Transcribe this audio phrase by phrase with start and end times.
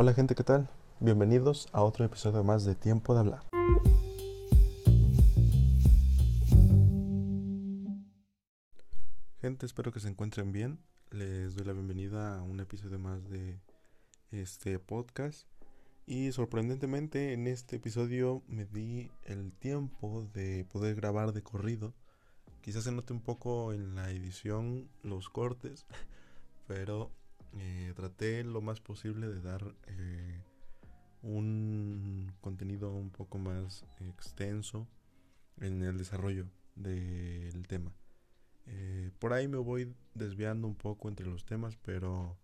[0.00, 0.70] Hola gente, ¿qué tal?
[1.00, 3.42] Bienvenidos a otro episodio más de Tiempo de Hablar.
[9.40, 10.78] Gente, espero que se encuentren bien.
[11.10, 13.58] Les doy la bienvenida a un episodio más de
[14.30, 15.48] este podcast.
[16.06, 21.92] Y sorprendentemente en este episodio me di el tiempo de poder grabar de corrido.
[22.60, 25.86] Quizás se note un poco en la edición los cortes,
[26.68, 27.10] pero
[27.58, 30.40] eh, traté lo más posible de dar eh,
[31.22, 34.86] un contenido un poco más extenso
[35.60, 36.46] en el desarrollo
[36.76, 37.92] del tema.
[38.66, 42.38] Eh, por ahí me voy desviando un poco entre los temas, pero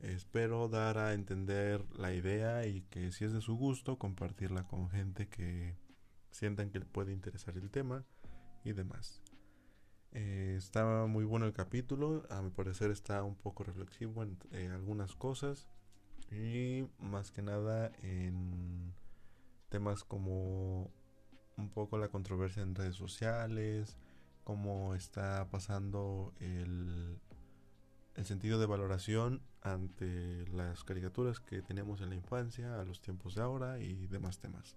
[0.00, 4.90] espero dar a entender la idea y que si es de su gusto, compartirla con
[4.90, 5.76] gente que
[6.30, 8.04] sientan que le puede interesar el tema
[8.64, 9.21] y demás.
[10.14, 14.68] Eh, estaba muy bueno el capítulo, a mi parecer está un poco reflexivo en eh,
[14.70, 15.68] algunas cosas
[16.30, 18.92] y más que nada en
[19.70, 20.90] temas como
[21.56, 23.96] un poco la controversia en redes sociales,
[24.44, 27.18] cómo está pasando el,
[28.14, 33.34] el sentido de valoración ante las caricaturas que tenemos en la infancia, a los tiempos
[33.34, 34.76] de ahora y demás temas.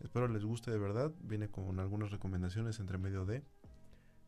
[0.00, 3.44] Espero les guste de verdad, viene con algunas recomendaciones entre medio de...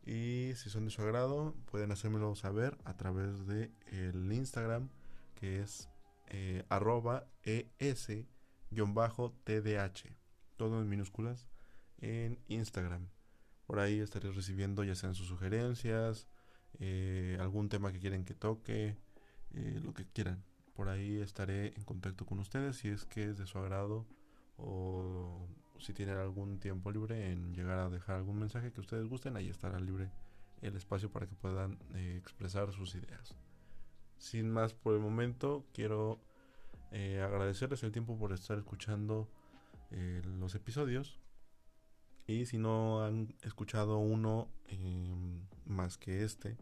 [0.09, 4.89] Y si son de su agrado, pueden hacérmelo saber a través de el Instagram,
[5.35, 5.87] que es
[6.29, 8.09] eh, arroba es-tdh,
[10.57, 11.47] todo en minúsculas,
[11.99, 13.07] en Instagram.
[13.67, 16.27] Por ahí estaré recibiendo ya sean sus sugerencias,
[16.79, 18.97] eh, algún tema que quieren que toque,
[19.53, 20.43] eh, lo que quieran.
[20.73, 24.07] Por ahí estaré en contacto con ustedes si es que es de su agrado
[24.57, 25.47] o
[25.79, 29.49] si tienen algún tiempo libre en llegar a dejar algún mensaje que ustedes gusten, ahí
[29.49, 30.11] estará libre
[30.61, 33.35] el espacio para que puedan eh, expresar sus ideas.
[34.17, 36.19] Sin más por el momento, quiero
[36.91, 39.29] eh, agradecerles el tiempo por estar escuchando
[39.91, 41.19] eh, los episodios.
[42.27, 46.57] Y si no han escuchado uno em, más que este,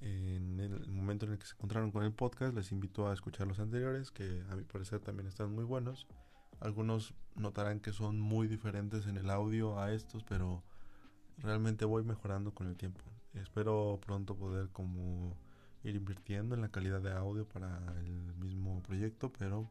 [0.00, 3.46] en el momento en el que se encontraron con el podcast, les invito a escuchar
[3.48, 6.06] los anteriores, que a mi parecer también están muy buenos.
[6.60, 10.62] Algunos notarán que son muy diferentes en el audio a estos, pero
[11.38, 13.02] realmente voy mejorando con el tiempo.
[13.34, 15.36] Espero pronto poder como
[15.82, 19.68] ir invirtiendo en la calidad de audio para el mismo proyecto, pero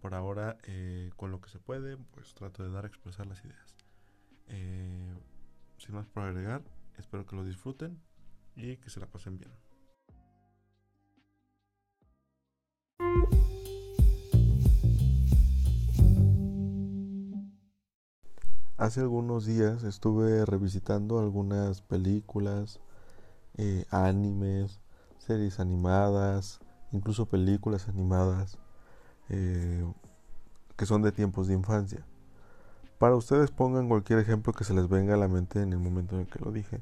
[0.00, 3.44] por ahora eh, con lo que se puede, pues trato de dar a expresar las
[3.44, 3.76] ideas.
[4.48, 5.14] Eh,
[5.78, 6.62] sin más por agregar,
[6.98, 8.00] espero que lo disfruten
[8.56, 9.50] y que se la pasen bien.
[18.80, 22.80] Hace algunos días estuve revisitando algunas películas,
[23.58, 24.80] eh, animes,
[25.18, 26.60] series animadas,
[26.90, 28.56] incluso películas animadas
[29.28, 29.84] eh,
[30.78, 32.06] que son de tiempos de infancia.
[32.98, 36.14] Para ustedes pongan cualquier ejemplo que se les venga a la mente en el momento
[36.14, 36.80] en el que lo dije,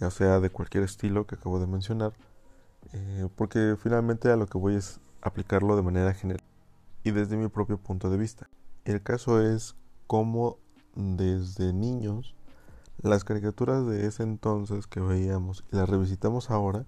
[0.00, 2.12] ya sea de cualquier estilo que acabo de mencionar,
[2.92, 6.42] eh, porque finalmente a lo que voy es aplicarlo de manera general
[7.04, 8.50] y desde mi propio punto de vista.
[8.84, 9.76] El caso es
[10.08, 10.58] cómo
[10.94, 12.34] desde niños,
[13.02, 16.84] las caricaturas de ese entonces que veíamos y las revisitamos ahora,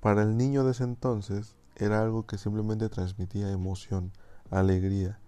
[0.00, 4.12] para el niño de ese entonces era algo que simplemente transmitía emoción,
[4.50, 5.18] alegría,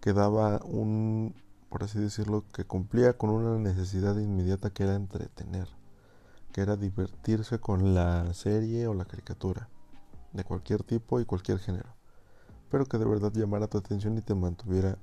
[0.00, 1.34] que daba un,
[1.68, 5.68] por así decirlo, que cumplía con una necesidad inmediata que era entretener,
[6.52, 9.68] que era divertirse con la serie o la caricatura,
[10.32, 11.94] de cualquier tipo y cualquier género,
[12.70, 14.98] pero que de verdad llamara tu atención y te mantuviera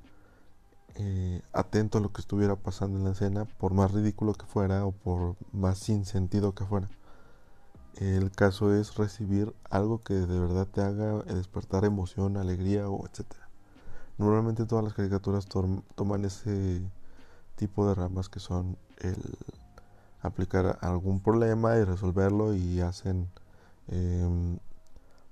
[0.96, 4.86] eh, atento a lo que estuviera pasando en la escena, por más ridículo que fuera
[4.86, 6.90] o por más sin sentido que fuera.
[7.98, 13.50] El caso es recibir algo que de verdad te haga despertar emoción, alegría o etcétera.
[14.18, 15.48] Normalmente todas las caricaturas
[15.96, 16.82] toman ese
[17.56, 19.18] tipo de ramas que son el
[20.22, 23.30] aplicar algún problema y resolverlo y hacen,
[23.88, 24.60] em,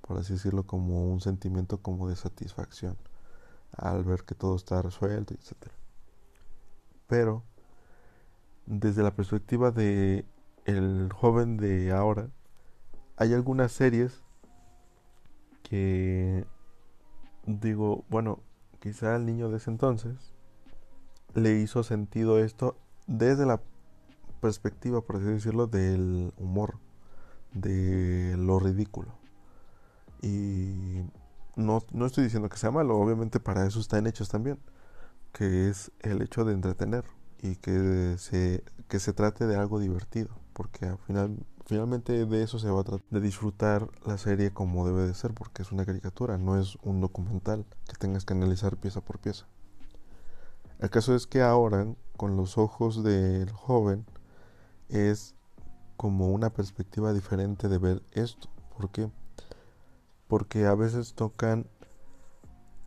[0.01, 2.97] por así decirlo, como un sentimiento como de satisfacción
[3.78, 5.72] al ver que todo está resuelto, etc.
[7.08, 7.44] Pero
[8.66, 10.25] desde la perspectiva de
[10.66, 12.30] el joven de ahora,
[13.18, 14.24] hay algunas series
[15.64, 16.46] que
[17.46, 18.40] digo, bueno,
[18.80, 20.34] quizá al niño de ese entonces
[21.34, 22.78] le hizo sentido esto
[23.08, 23.62] desde la
[24.42, 26.78] perspectiva, por así decirlo, del humor,
[27.54, 29.10] de lo ridículo.
[30.22, 31.02] Y
[31.55, 34.59] no, no estoy diciendo que sea malo, obviamente para eso están hechos también,
[35.31, 37.03] que es el hecho de entretener
[37.41, 42.59] y que se, que se trate de algo divertido, porque al final, finalmente de eso
[42.59, 45.85] se va a tratar, de disfrutar la serie como debe de ser, porque es una
[45.85, 49.45] caricatura, no es un documental que tengas que analizar pieza por pieza.
[50.79, 54.05] El caso es que ahora, con los ojos del joven,
[54.89, 55.35] es
[55.97, 58.50] como una perspectiva diferente de ver esto.
[58.75, 59.09] ¿Por qué?
[60.28, 61.68] Porque a veces tocan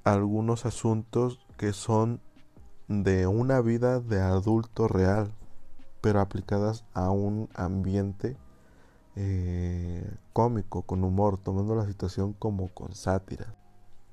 [0.04, 2.20] algunos asuntos que son
[2.88, 5.32] de una vida de adulto real,
[6.00, 8.36] pero aplicadas a un ambiente
[9.16, 13.54] eh, cómico, con humor, tomando la situación como con sátira.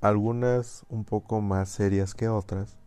[0.02, 2.78] Algunas un poco más serias que otras,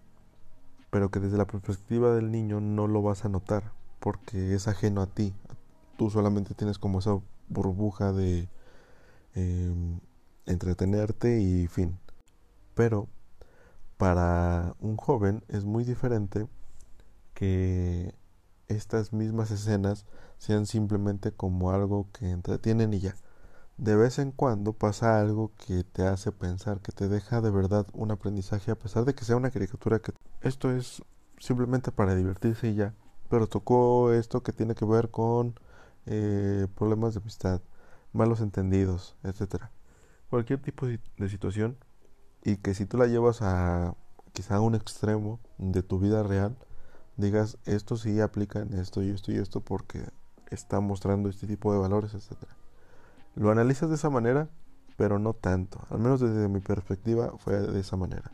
[0.91, 5.03] pero que desde la perspectiva del niño no lo vas a notar, porque es ajeno
[5.03, 5.35] a ti.
[5.97, 7.19] Tú solamente tienes como esa
[7.49, 8.49] burbuja de
[9.35, 10.01] em,
[10.47, 11.99] entretenerte y fin.
[12.75, 13.09] Pero
[13.97, 16.49] para un joven es muy diferente
[17.35, 18.15] que
[18.69, 20.07] estas mismas escenas
[20.39, 23.15] sean simplemente como algo que entretienen y ya.
[23.79, 27.87] De vez en cuando pasa algo que te hace pensar, que te deja de verdad
[27.93, 31.03] un aprendizaje a pesar de que sea una caricatura que esto es
[31.39, 32.95] simplemente para divertirse y ya.
[33.29, 35.59] Pero tocó esto que tiene que ver con
[36.07, 37.61] eh, problemas de amistad,
[38.13, 39.73] malos entendidos, etcétera.
[40.31, 41.77] Cualquier tipo de situación
[42.43, 43.95] y que si tú la llevas a
[44.33, 46.57] quizá a un extremo de tu vida real,
[47.17, 50.05] digas esto sí aplica en esto y esto y esto porque
[50.51, 52.55] está mostrando este tipo de valores, etcétera.
[53.35, 54.49] Lo analizas de esa manera,
[54.97, 55.81] pero no tanto.
[55.91, 58.31] Al menos desde mi perspectiva fue de esa manera.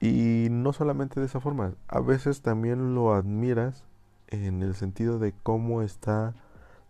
[0.00, 3.84] Y no solamente de esa forma, a veces también lo admiras
[4.28, 6.34] en el sentido de cómo está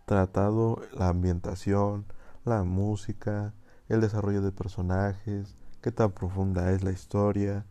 [0.05, 2.05] tratado la ambientación,
[2.45, 3.53] la música,
[3.89, 7.65] el desarrollo de personajes, qué tan profunda es la historia,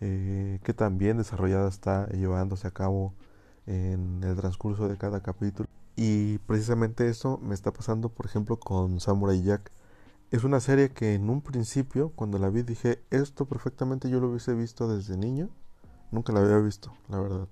[0.00, 3.14] eh, qué tan bien desarrollada está llevándose a cabo
[3.66, 5.68] en el transcurso de cada capítulo.
[5.96, 9.72] Y precisamente eso me está pasando, por ejemplo, con Samurai Jack.
[10.30, 14.28] Es una serie que en un principio, cuando la vi, dije, esto perfectamente yo lo
[14.28, 15.48] hubiese visto desde niño.
[16.12, 17.48] Nunca la había visto, la verdad.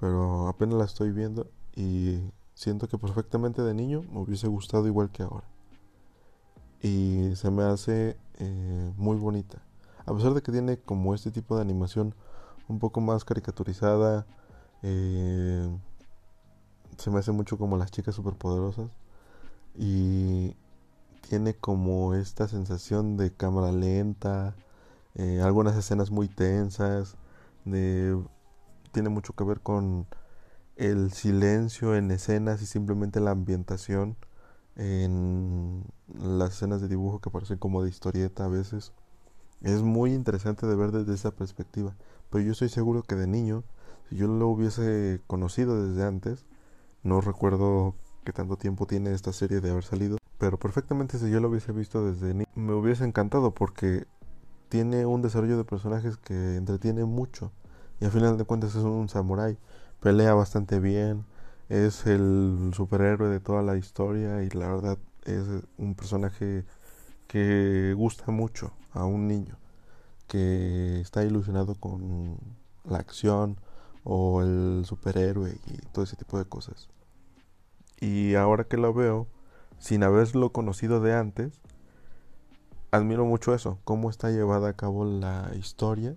[0.00, 2.20] Pero apenas la estoy viendo y
[2.54, 5.51] siento que perfectamente de niño me hubiese gustado igual que ahora.
[6.82, 9.62] Y se me hace eh, muy bonita.
[10.04, 12.14] A pesar de que tiene como este tipo de animación
[12.68, 14.26] un poco más caricaturizada,
[14.82, 15.68] eh,
[16.98, 18.90] se me hace mucho como las chicas superpoderosas.
[19.76, 20.56] Y
[21.28, 24.56] tiene como esta sensación de cámara lenta,
[25.14, 27.16] eh, algunas escenas muy tensas,
[27.64, 28.20] de,
[28.92, 30.06] tiene mucho que ver con
[30.76, 34.16] el silencio en escenas y simplemente la ambientación
[34.76, 35.84] en
[36.14, 38.92] las escenas de dibujo que parecen como de historieta a veces.
[39.62, 41.94] Es muy interesante de ver desde esa perspectiva,
[42.30, 43.62] pero yo estoy seguro que de niño,
[44.08, 46.46] si yo lo hubiese conocido desde antes,
[47.02, 51.40] no recuerdo qué tanto tiempo tiene esta serie de haber salido, pero perfectamente si yo
[51.40, 54.06] lo hubiese visto desde niño, me hubiese encantado porque
[54.68, 57.52] tiene un desarrollo de personajes que entretiene mucho.
[58.00, 59.58] Y al final de cuentas es un samurái,
[60.00, 61.24] pelea bastante bien,
[61.68, 65.44] es el superhéroe de toda la historia y la verdad es
[65.78, 66.64] un personaje
[67.26, 69.58] que gusta mucho a un niño
[70.26, 72.38] que está ilusionado con
[72.84, 73.58] la acción
[74.04, 76.88] o el superhéroe y todo ese tipo de cosas.
[78.00, 79.28] Y ahora que lo veo,
[79.78, 81.60] sin haberlo conocido de antes,
[82.90, 86.16] admiro mucho eso, cómo está llevada a cabo la historia.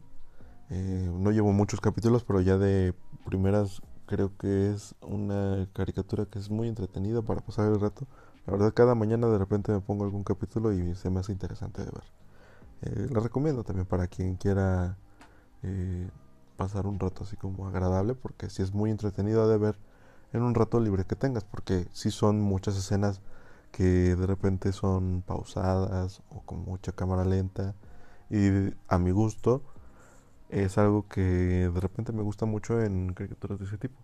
[0.70, 2.94] Eh, no llevo muchos capítulos, pero ya de
[3.26, 8.08] primeras creo que es una caricatura que es muy entretenida para pasar el rato.
[8.46, 11.84] La verdad, cada mañana de repente me pongo algún capítulo y se me hace interesante
[11.84, 12.04] de ver.
[12.82, 14.98] Eh, la recomiendo también para quien quiera
[15.64, 16.10] eh,
[16.58, 19.78] pasar un rato así como agradable, porque si es muy entretenido de ver
[20.34, 23.22] en un rato libre que tengas, porque si son muchas escenas
[23.72, 27.76] que de repente son pausadas o con mucha cámara lenta
[28.30, 29.64] y a mi gusto
[30.56, 34.00] es algo que de repente me gusta mucho en caricaturas de ese tipo.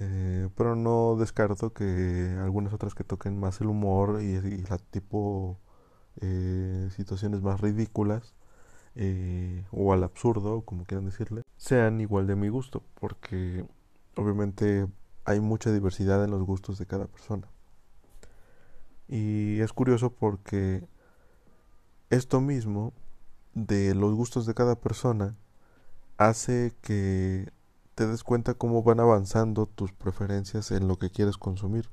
[0.00, 5.56] Eh, pero no descarto que algunas otras que toquen más el humor y, la tipo
[6.20, 8.34] eh, situaciones más ridículas
[8.96, 13.64] eh, o al absurdo, como quieran decirle, sean igual de mi gusto, porque
[14.16, 14.88] obviamente
[15.24, 17.48] hay mucha diversidad en los gustos de cada persona.
[19.06, 20.82] Y es curioso porque
[22.10, 22.92] esto mismo
[23.54, 25.36] de los gustos de cada persona
[26.16, 27.50] hace que
[27.94, 31.88] te des cuenta cómo van avanzando tus preferencias en lo que quieres consumir.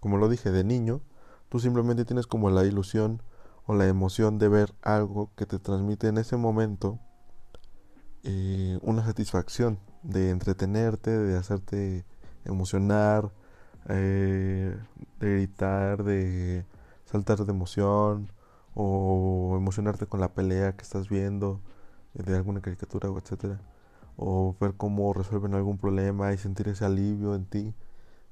[0.00, 1.00] Como lo dije, de niño,
[1.48, 3.22] tú simplemente tienes como la ilusión
[3.66, 6.98] o la emoción de ver algo que te transmite en ese momento
[8.22, 12.04] eh, una satisfacción de entretenerte, de hacerte
[12.44, 13.32] emocionar,
[13.88, 14.76] eh,
[15.20, 16.64] de gritar, de
[17.04, 18.30] saltar de emoción
[18.76, 21.60] o emocionarte con la pelea que estás viendo
[22.14, 23.58] eh, de alguna caricatura o etcétera
[24.18, 27.74] o ver cómo resuelven algún problema y sentir ese alivio en ti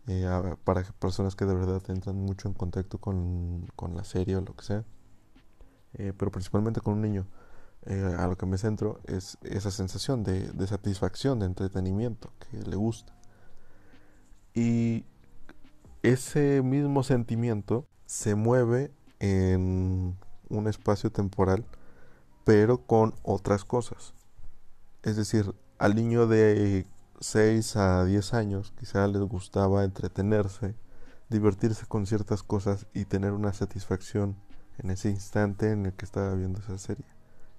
[0.06, 0.28] eh,
[0.64, 4.54] para personas que de verdad entran mucho en contacto con, con la serie o lo
[4.54, 4.84] que sea
[5.94, 7.26] eh, pero principalmente con un niño
[7.86, 12.76] a lo que me centro es esa sensación de, de satisfacción de entretenimiento que le
[12.76, 13.14] gusta.
[14.54, 15.04] Y
[16.02, 20.16] ese mismo sentimiento se mueve en
[20.54, 21.64] un espacio temporal,
[22.44, 24.14] pero con otras cosas.
[25.02, 26.86] Es decir, al niño de
[27.20, 30.74] 6 a 10 años quizá les gustaba entretenerse,
[31.28, 34.36] divertirse con ciertas cosas y tener una satisfacción
[34.78, 37.06] en ese instante en el que estaba viendo esa serie.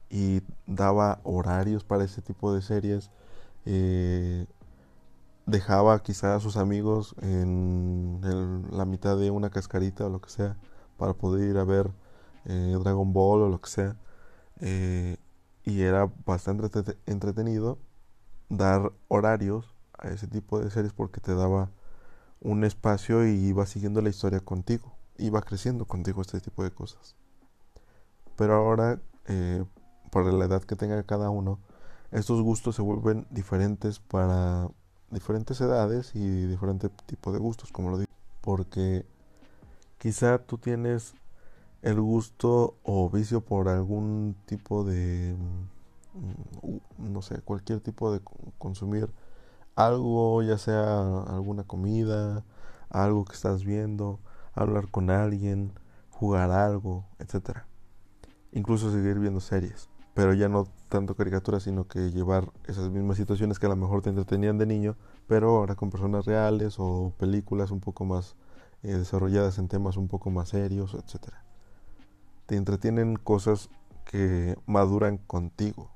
[0.10, 3.12] Y daba horarios para ese tipo de series.
[3.66, 4.46] Eh,
[5.46, 8.20] dejaba quizá a sus amigos en
[8.72, 10.58] la mitad de una cascarita o lo que sea
[10.98, 11.92] para poder ir a ver
[12.46, 13.96] eh, Dragon Ball o lo que sea.
[14.62, 15.18] Eh,
[15.64, 16.70] y era bastante
[17.06, 17.78] entretenido
[18.50, 21.72] dar horarios a ese tipo de series porque te daba
[22.42, 27.16] un espacio y iba siguiendo la historia contigo, iba creciendo contigo este tipo de cosas.
[28.36, 29.64] Pero ahora, eh,
[30.12, 31.60] por la edad que tenga cada uno,
[32.12, 34.70] estos gustos se vuelven diferentes para
[35.10, 38.12] diferentes edades y diferente tipo de gustos, como lo digo.
[38.42, 39.06] Porque
[39.98, 41.16] quizá tú tienes
[41.86, 45.36] el gusto o vicio por algún tipo de,
[46.15, 48.22] mm, no sé, cualquier tipo de
[48.58, 49.12] consumir
[49.75, 52.44] algo, ya sea alguna comida,
[52.89, 54.20] algo que estás viendo,
[54.54, 55.74] hablar con alguien,
[56.10, 57.68] jugar algo, etcétera.
[58.51, 63.60] Incluso seguir viendo series, pero ya no tanto caricaturas, sino que llevar esas mismas situaciones
[63.60, 64.96] que a lo mejor te entretenían de niño,
[65.27, 68.36] pero ahora con personas reales o películas un poco más
[68.84, 71.45] eh, desarrolladas en temas un poco más serios, etcétera
[72.46, 73.70] te entretienen cosas
[74.06, 75.92] que maduran contigo.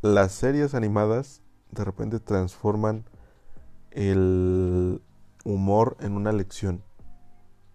[0.00, 3.04] Las series animadas de repente transforman
[3.92, 5.00] el
[5.44, 6.82] humor en una lección.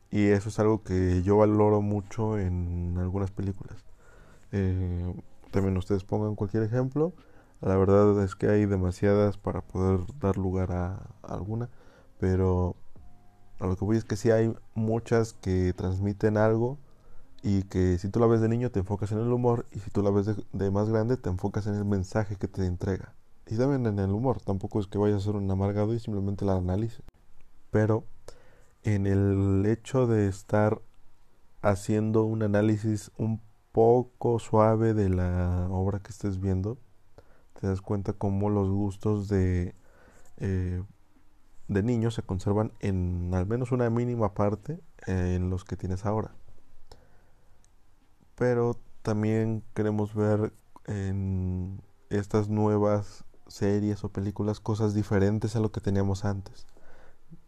[0.10, 3.86] Y eso es algo que yo valoro mucho en algunas películas.
[4.52, 5.14] Eh,
[5.52, 7.14] también ustedes pongan cualquier ejemplo.
[7.62, 11.70] La verdad es que hay demasiadas para poder dar lugar a, alguna.
[12.20, 12.76] Pero
[13.60, 16.78] a lo que voy es que sí hay muchas que transmiten algo
[17.48, 19.89] y que si tú la ves de niño te enfocas en el humor y si
[19.89, 23.13] tú la ves de, más grande te enfocas en el mensaje que te entrega.
[23.46, 26.44] Y también en el humor, tampoco es que vayas a ser un amargado y simplemente
[26.44, 27.04] la analice.
[27.72, 28.04] Pero
[28.84, 30.82] en el hecho de estar
[31.62, 33.39] haciendo un análisis un
[33.72, 36.77] poco suave de la obra que estés viendo,
[37.58, 39.74] te das cuenta cómo los gustos de,
[40.36, 40.84] eh,
[41.70, 46.37] de niños se conservan en al menos una mínima parte en los que tienes ahora
[48.38, 50.53] pero también queremos ver
[50.86, 56.67] en estas nuevas series o películas cosas diferentes a lo que teníamos antes.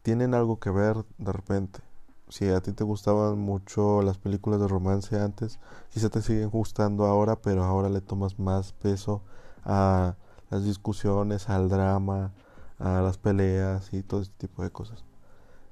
[0.02, 1.80] Tienen algo que ver de repente.
[2.28, 7.06] Si a ti te gustaban mucho las películas de romance antes, quizá te siguen gustando
[7.06, 9.22] ahora, pero ahora le tomas más peso
[9.64, 10.16] a
[10.50, 12.34] las discusiones, al drama,
[12.80, 15.06] a las peleas y todo este tipo de cosas.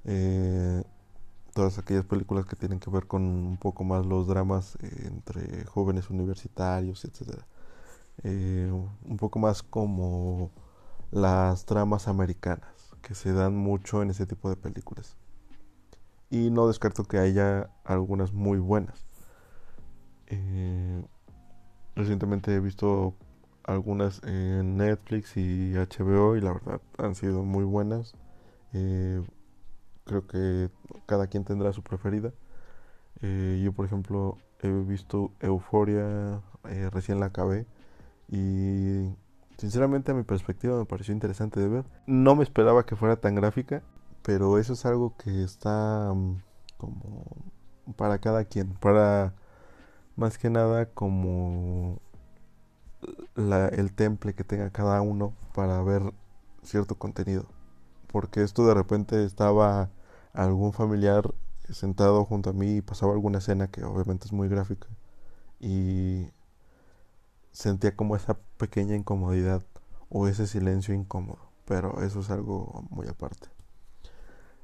[0.05, 0.83] Eh,
[1.57, 5.65] todas aquellas películas que tienen que ver con un poco más los dramas eh, entre
[5.65, 7.41] jóvenes universitarios, etc.
[8.21, 10.51] Eh, un poco más como
[11.09, 15.17] las dramas americanas, que se dan mucho en ese tipo de películas.
[16.29, 19.07] Y no descarto que haya algunas muy buenas.
[20.27, 21.03] Eh,
[21.95, 23.15] recientemente he visto
[23.63, 28.13] algunas en Netflix y HBO y la verdad han sido muy buenas.
[30.07, 30.69] Creo que
[31.05, 32.33] cada quien tendrá su preferida.
[33.21, 37.67] Eh, yo, por ejemplo, he visto Euforia, eh, recién la acabé.
[38.29, 39.13] Y
[39.57, 41.85] sinceramente, a mi perspectiva, me pareció interesante de ver.
[42.05, 43.83] No me esperaba que fuera tan gráfica,
[44.23, 46.41] pero eso es algo que está mm,
[46.77, 47.25] como
[47.97, 48.73] para cada quien.
[48.75, 49.33] Para
[50.15, 51.99] más que nada, como
[53.35, 56.13] el temple que tenga cada uno para ver
[56.63, 57.45] cierto contenido.
[58.07, 59.89] Porque esto de repente estaba
[60.37, 61.33] algún familiar
[61.69, 64.87] sentado junto a mí y pasaba alguna escena que obviamente es muy gráfica
[65.59, 66.27] y
[67.51, 69.63] sentía como esa pequeña incomodidad
[70.09, 73.49] o ese silencio incómodo, pero eso es algo muy aparte.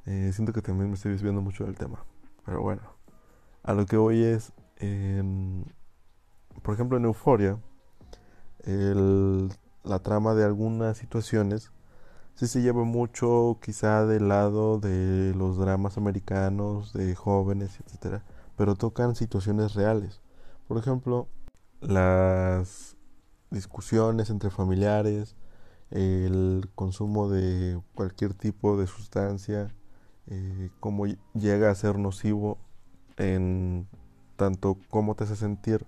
[0.06, 2.06] Eh, siento que también me estoy desviando mucho del tema,
[2.46, 2.84] pero bueno,
[3.63, 4.53] a lo que voy es,
[6.62, 7.58] por ejemplo en Euforia,
[8.63, 11.72] la trama de algunas situaciones
[12.35, 18.23] sí se lleva mucho quizá del lado de los dramas americanos, de jóvenes, etcétera,
[18.57, 20.21] pero tocan situaciones reales.
[20.67, 21.27] Por ejemplo,
[21.81, 22.97] las
[23.51, 25.35] discusiones entre familiares,
[25.91, 29.73] el consumo de cualquier tipo de sustancia,
[30.27, 32.57] eh, cómo llega a ser nocivo
[33.17, 33.87] en
[34.37, 35.85] tanto cómo te hace sentir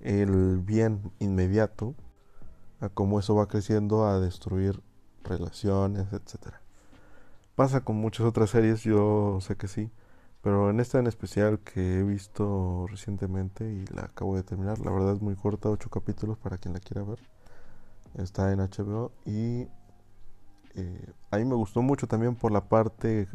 [0.00, 1.94] el bien inmediato,
[2.80, 4.82] a cómo eso va creciendo a destruir
[5.28, 6.60] relaciones, etcétera.
[7.54, 9.90] Pasa con muchas otras series, yo sé que sí,
[10.42, 14.92] pero en esta en especial que he visto recientemente y la acabo de terminar, la
[14.92, 17.18] verdad es muy corta, ocho capítulos para quien la quiera ver.
[18.14, 19.68] Está en HBO y
[20.74, 23.28] eh, a mí me gustó mucho también por la parte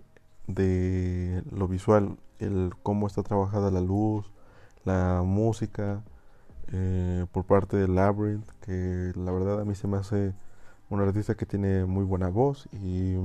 [0.47, 4.31] de lo visual, el cómo está trabajada la luz,
[4.85, 6.03] la música,
[6.71, 10.33] eh, por parte de Labyrinth, que la verdad a mí se me hace
[10.89, 13.15] un artista que tiene muy buena voz y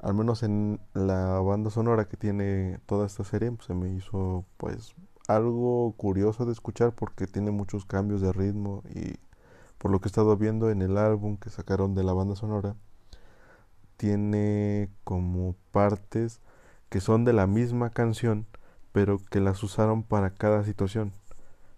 [0.00, 4.44] al menos en la banda sonora que tiene toda esta serie, pues, se me hizo
[4.56, 4.94] pues
[5.28, 9.16] algo curioso de escuchar porque tiene muchos cambios de ritmo y
[9.78, 12.76] por lo que he estado viendo en el álbum que sacaron de la banda sonora,
[13.96, 16.40] tiene como partes
[16.88, 18.46] que son de la misma canción,
[18.92, 21.12] pero que las usaron para cada situación.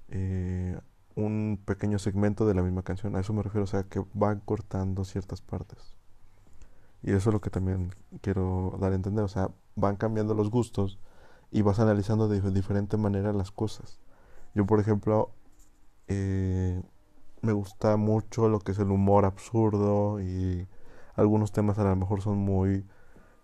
[0.09, 0.79] Eh,
[1.21, 4.41] un pequeño segmento de la misma canción, a eso me refiero, o sea, que van
[4.41, 5.97] cortando ciertas partes.
[7.03, 9.25] Y eso es lo que también quiero dar a entender.
[9.25, 10.99] O sea, van cambiando los gustos
[11.51, 14.01] y vas analizando de diferente manera las cosas.
[14.55, 15.31] Yo, por ejemplo,
[16.09, 16.83] eh,
[17.43, 20.67] me gusta mucho lo que es el humor absurdo y
[21.15, 22.85] algunos temas a lo mejor son muy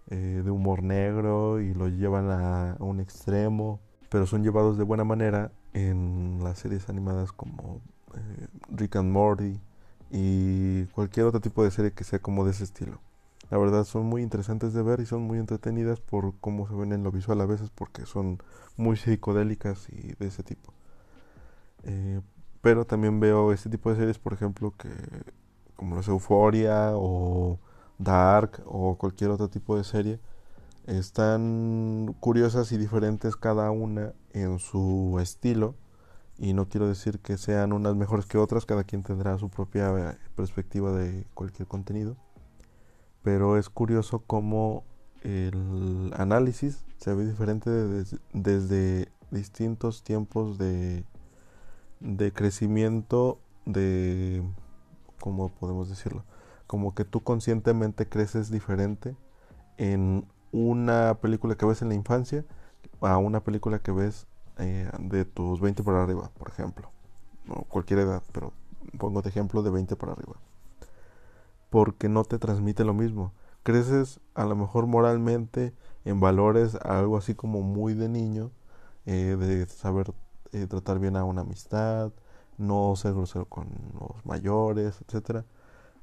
[0.08, 3.80] eh, de humor negro y lo llevan a, un extremo,
[4.10, 7.82] pero son llevados de buena manera en las series animadas como
[8.14, 9.60] eh, Rick and Morty
[10.10, 12.98] y cualquier otro tipo de serie que sea como de ese estilo.
[13.50, 16.92] La verdad son muy interesantes de ver y son muy entretenidas por cómo se ven
[16.92, 18.38] en lo visual a veces porque son
[18.78, 20.72] muy psicodélicas y de ese tipo.
[21.84, 22.22] Eh,
[22.62, 24.88] pero también veo este tipo de series, por ejemplo, que
[25.76, 27.58] como los Euphoria o
[27.98, 30.20] Dark o cualquier otro tipo de serie,
[30.86, 35.74] están curiosas y diferentes cada una en su estilo.
[36.38, 40.18] Y no quiero decir que sean unas mejores que otras, cada quien tendrá su propia
[40.34, 42.16] perspectiva de cualquier contenido
[43.26, 44.84] pero es curioso cómo
[45.24, 47.68] el análisis se ve diferente
[48.32, 51.04] desde, distintos tiempos de,
[51.98, 54.44] de crecimiento de,
[55.18, 56.22] ¿cómo podemos decirlo?
[56.68, 59.16] Como que tú conscientemente creces diferente
[59.76, 60.24] en
[60.56, 62.44] una película que ves en la infancia
[63.00, 64.26] a una película que ves
[64.58, 66.90] eh, de tus 20 para arriba, por ejemplo.
[67.46, 68.52] No, cualquier edad, pero
[68.98, 70.36] pongo de ejemplo de 20 para arriba
[71.70, 73.32] porque no te transmite lo mismo.
[73.62, 78.50] Creces a lo mejor moralmente en valores algo así como muy de niño,
[79.06, 80.12] eh, de saber
[80.52, 82.12] eh, tratar bien a una amistad,
[82.58, 83.68] no ser grosero con
[84.00, 85.44] los mayores, etcétera,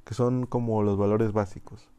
[0.04, 1.90] que son como los valores básicos.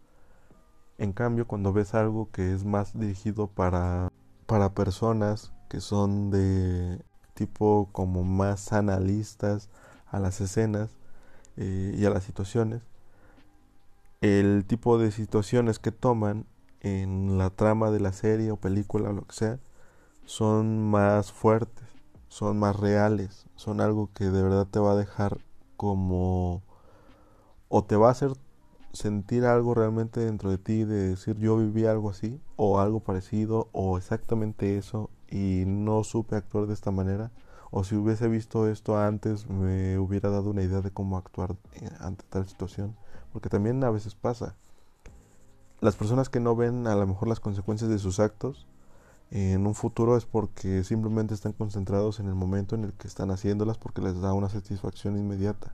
[0.97, 4.12] En cambio, cuando ves algo que es más dirigido para,
[4.45, 7.01] para personas que son de
[7.34, 9.69] tipo como más analistas
[10.08, 10.91] a las escenas
[11.58, 12.81] eh, y a las situaciones,
[14.21, 16.45] el tipo de situaciones que toman
[16.79, 19.60] en la trama de la serie o película o lo que sea
[20.25, 21.88] son más fuertes,
[22.29, 25.39] son más reales, son algo que de verdad te va a dejar
[25.77, 26.63] como
[27.67, 28.31] o te va a hacer
[28.95, 33.69] sentir algo realmente dentro de ti de decir yo viví algo así o algo parecido
[33.71, 37.31] o exactamente eso y no supe actuar de esta manera
[37.71, 41.89] o si hubiese visto esto antes me hubiera dado una idea de cómo actuar eh,
[41.99, 42.95] ante tal situación
[43.36, 44.55] porque también a veces pasa.
[45.81, 48.65] Las personas que no ven a lo mejor las consecuencias de sus actos
[49.29, 53.31] en un futuro es porque simplemente están concentrados en el momento en el que están
[53.31, 55.73] haciéndolas porque les da una satisfacción inmediata.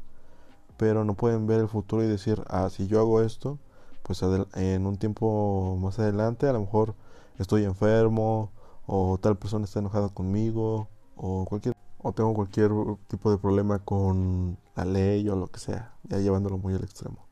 [0.82, 3.60] Pero no pueden ver el futuro y decir, ah, si yo hago esto,
[4.02, 4.24] pues
[4.56, 6.96] en un tiempo más adelante a lo mejor
[7.38, 8.52] estoy enfermo
[8.88, 12.72] o tal persona está enojada conmigo o cualquier o tengo cualquier
[13.08, 17.28] tipo de problema con la ley o lo que sea, ya llevándolo muy al extremo.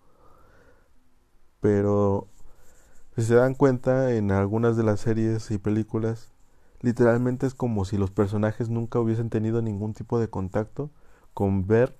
[1.59, 2.27] Pero
[3.15, 6.33] si se dan cuenta en algunas de las series y películas,
[6.81, 10.91] literalmente es como si los personajes nunca hubiesen tenido ningún tipo de contacto
[11.33, 11.98] con ver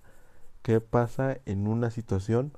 [0.69, 2.53] qué pasa en una situación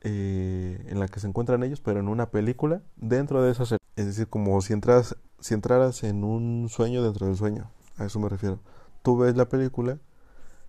[0.00, 3.84] eh, en la que se encuentran ellos, pero en una película dentro de esa serie.
[3.94, 7.70] Es decir, como si, entras, si entraras en un sueño dentro del sueño.
[7.98, 8.60] A eso me refiero.
[9.02, 9.98] Tú ves la película,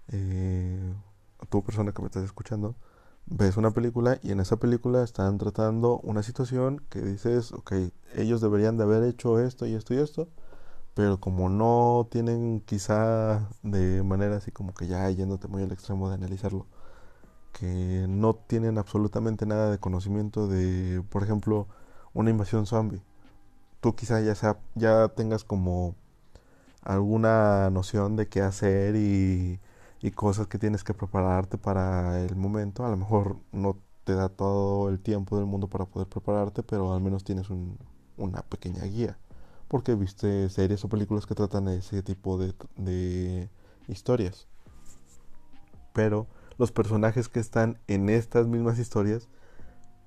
[0.10, 0.94] eh,
[1.48, 2.76] tu persona que me estás escuchando,
[3.28, 7.76] ves una película y en esa película están tratando una situación que dices, ok,
[8.16, 10.28] ellos deberían de haber hecho esto y esto y esto,
[10.98, 16.10] pero como no tienen quizá de manera así como que ya yéndote muy al extremo
[16.10, 16.66] de analizarlo,
[17.54, 21.68] que no tienen absolutamente nada de conocimiento de, por ejemplo,
[22.14, 23.04] una invasión zombie.
[23.82, 25.96] Tú quizá ya, sea, ya tengas como
[26.84, 29.60] alguna noción de qué hacer y,
[30.02, 32.86] y cosas que tienes que prepararte para el momento.
[32.86, 36.94] A lo mejor no te da todo el tiempo del mundo para poder prepararte, pero
[36.94, 37.78] al menos tienes un,
[38.18, 39.18] una pequeña guía.
[39.68, 43.50] Porque viste series o películas que tratan ese tipo de, de
[43.88, 44.48] historias.
[45.94, 46.28] Pero
[46.58, 49.30] los personajes que están en estas mismas historias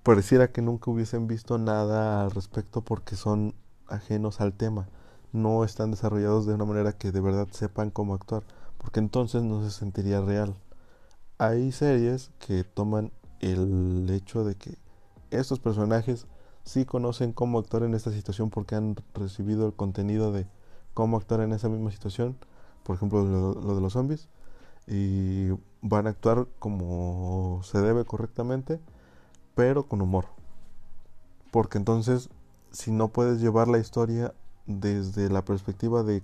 [0.03, 3.55] pareciera que nunca hubiesen visto nada al respecto porque son
[3.89, 4.89] ajenos al tema.
[5.33, 8.45] No están desarrollados de una manera que de verdad sepan cómo actuar.
[8.79, 10.57] Porque entonces no se sentiría real.
[11.39, 14.79] Hay series que toman el hecho de que
[15.31, 16.27] estos personajes
[16.71, 20.47] sí conocen cómo actuar en esta situación porque han recibido el contenido de
[20.95, 22.37] cómo actuar en esa misma situación,
[22.85, 24.29] por ejemplo lo, de los zombies,
[24.87, 25.49] y
[25.83, 28.79] van a actuar como se debe correctamente,
[29.57, 30.27] pero con humor.
[31.51, 32.31] Porque entonces,
[32.71, 34.33] si no puedes llevar la historia
[34.67, 36.23] desde la perspectiva de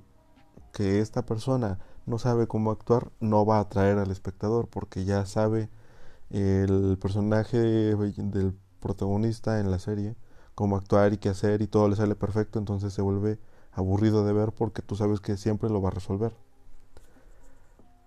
[0.72, 5.26] que esta persona no sabe cómo actuar, no va a atraer al espectador, porque ya
[5.26, 5.68] sabe
[6.30, 10.14] el personaje del protagonista en la serie,
[10.56, 13.38] cómo actuar y qué hacer y todo le sale perfecto, entonces se vuelve
[13.72, 16.32] aburrido de ver porque tú sabes que siempre lo va a resolver.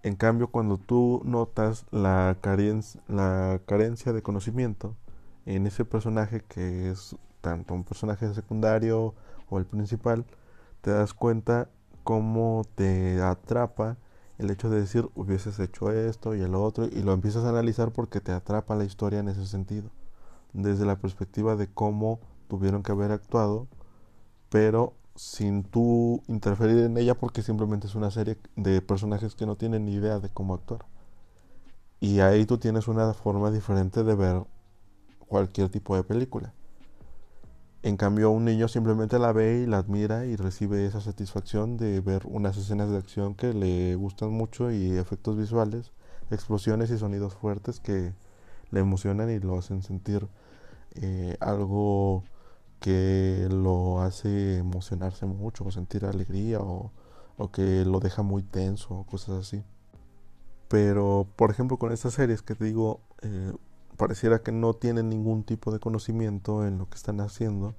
[0.02, 4.96] En cambio, cuando tú notas la carencia, la carencia de conocimiento
[5.46, 9.14] en ese personaje que es tanto un personaje secundario
[9.50, 10.26] o el principal,
[10.82, 11.70] te das cuenta
[12.04, 13.98] cómo te atrapa
[14.40, 17.92] el hecho de decir hubieses hecho esto y el otro y lo empiezas a analizar
[17.92, 19.92] porque te atrapa la historia en ese sentido
[20.54, 23.68] desde la perspectiva de cómo tuvieron que haber actuado
[24.50, 29.56] pero sin tú interferir en ella porque simplemente es una serie de personajes que no
[29.56, 30.86] tienen ni idea de cómo actuar.
[32.00, 34.44] Y ahí tú tienes una forma diferente de ver
[35.28, 36.54] cualquier tipo de película.
[37.84, 42.02] En cambio, un niño simplemente la ve y la admira y recibe esa satisfacción de
[42.02, 45.92] ver unas escenas de acción que le gustan mucho y efectos visuales,
[46.32, 48.14] explosiones y sonidos fuertes que
[48.72, 50.28] le emocionan y lo hacen sentir
[50.96, 52.24] eh, algo
[52.80, 56.92] que lo hace emocionarse mucho o sentir alegría o,
[57.54, 59.64] que lo deja muy tenso o cosas así.
[60.68, 63.54] Pero, por ejemplo, con estas series que te digo, eh,
[63.98, 67.76] pareciera que no tienen ningún tipo de conocimiento en lo que están haciendo.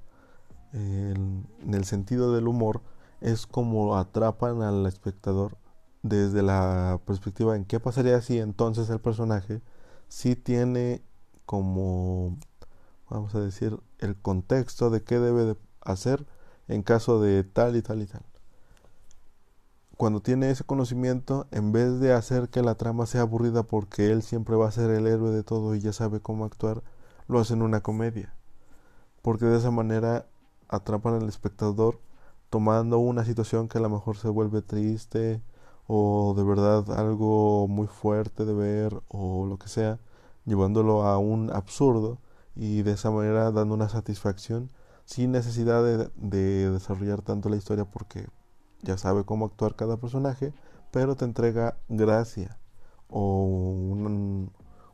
[0.72, 2.82] en el sentido del humor
[3.20, 5.58] es como atrapan al espectador
[6.02, 9.62] desde la perspectiva en qué pasaría si entonces el personaje
[10.08, 11.02] sí tiene
[11.44, 12.38] como
[13.10, 16.26] vamos a decir el contexto de qué debe de hacer
[16.68, 18.22] en caso de tal y tal y tal
[20.00, 24.22] cuando tiene ese conocimiento, en vez de hacer que la trama sea aburrida porque él
[24.22, 26.82] siempre va a ser el héroe de todo y ya sabe cómo actuar,
[27.28, 28.32] lo hacen una comedia.
[29.20, 30.24] Porque de esa manera
[30.68, 32.00] atrapan al espectador
[32.48, 35.42] tomando una situación que a lo mejor se vuelve triste
[35.86, 39.98] o de verdad algo muy fuerte de ver o lo que sea,
[40.46, 42.16] llevándolo a un absurdo
[42.60, 44.68] y de esa manera dando una satisfacción
[45.06, 48.26] sin necesidad de, de desarrollar tanto la historia porque
[48.82, 50.52] ya sabe cómo actuar cada personaje,
[50.90, 52.58] pero te entrega gracia
[53.08, 53.44] o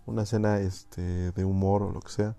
[0.07, 2.37] una escena este, de humor o lo que sea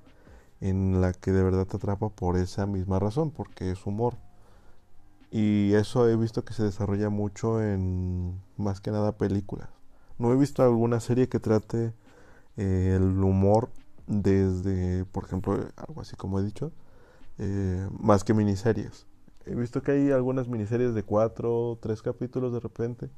[0.61, 4.15] en la que de verdad te atrapa por esa misma razón, porque es humor.
[5.29, 9.67] Y eso he visto que se desarrolla mucho en más que nada películas.
[10.17, 11.93] No he visto alguna serie que trate
[12.55, 13.69] eh, el humor
[14.07, 16.71] desde, por ejemplo, algo así como he dicho,
[17.37, 19.05] eh, más que miniseries.
[19.45, 23.09] He visto que hay algunas miniseries de cuatro tres capítulos de repente.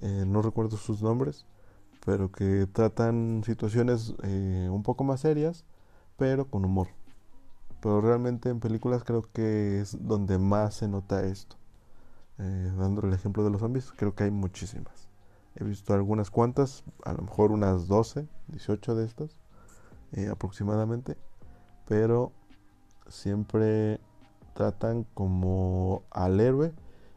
[0.00, 1.44] Eh, no recuerdo sus nombres.
[2.04, 5.64] Pero que tratan situaciones eh, un poco más serias.
[6.16, 6.88] Pero con humor.
[7.80, 11.56] Pero realmente en películas creo que es donde más se nota esto.
[12.38, 15.08] Dando el ejemplo de los zombies, creo que hay muchísimas.
[15.54, 19.38] He visto algunas cuantas, a lo mejor unas 12, 18 de estas
[20.30, 21.16] aproximadamente.
[21.86, 22.32] Pero
[23.08, 24.00] siempre
[24.54, 26.72] tratan como al héroe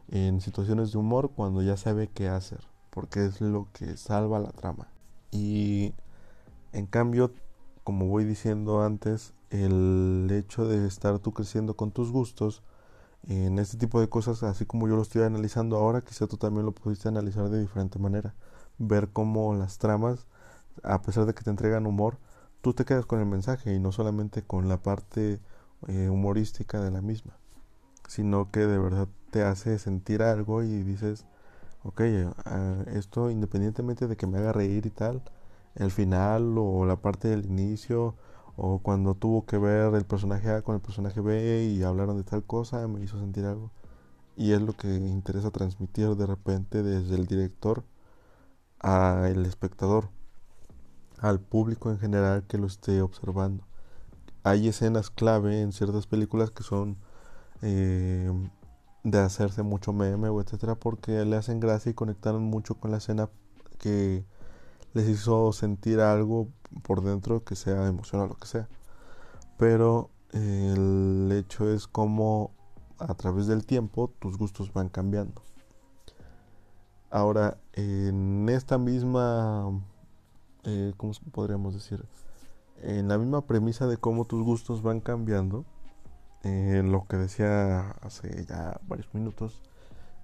[0.08, 4.50] en situaciones de humor cuando ya sabe qué hacer, porque es lo que salva la
[4.50, 4.88] trama.
[5.30, 5.94] Y
[6.72, 7.32] en cambio,
[7.84, 12.62] como voy diciendo antes, el hecho de estar tú creciendo con tus gustos
[13.28, 16.64] en este tipo de cosas, así como yo lo estoy analizando ahora, quizá tú también
[16.64, 18.34] lo pudiste analizar de diferente manera.
[18.78, 20.26] Ver cómo las tramas,
[20.82, 22.18] a pesar de que te entregan humor,
[22.66, 25.38] tú te quedas con el mensaje y no solamente con la parte
[25.86, 27.38] eh, humorística de la misma,
[28.08, 31.26] sino que de verdad te hace sentir algo y dices,
[31.84, 32.00] ok,
[32.44, 35.22] ah, esto independientemente de que me haga reír y tal,
[35.76, 38.16] el final o la parte del inicio
[38.56, 42.24] o cuando tuvo que ver el personaje A con el personaje B y hablaron de
[42.24, 43.70] tal cosa, me hizo sentir algo.
[44.36, 47.84] Y es lo que interesa transmitir de repente desde el director
[48.80, 50.08] al espectador,
[51.18, 53.64] al público en general que lo esté observando.
[54.42, 56.96] Hay escenas clave en ciertas películas que son
[57.62, 58.30] eh,
[59.02, 62.98] de hacerse mucho meme o etcétera porque le hacen gracia y conectaron mucho con la
[62.98, 63.28] escena
[63.78, 64.24] que
[64.94, 66.48] les hizo sentir algo
[66.82, 68.68] por dentro que sea emocional o lo que sea.
[69.58, 72.52] Pero el hecho es como
[72.98, 75.42] a través del tiempo tus gustos van cambiando.
[77.10, 79.70] Ahora, en esta misma,
[80.66, 82.04] eh, ¿cómo podríamos decir?
[82.82, 85.64] En la misma premisa de cómo tus gustos van cambiando,
[86.42, 89.62] en lo que decía hace ya varios minutos,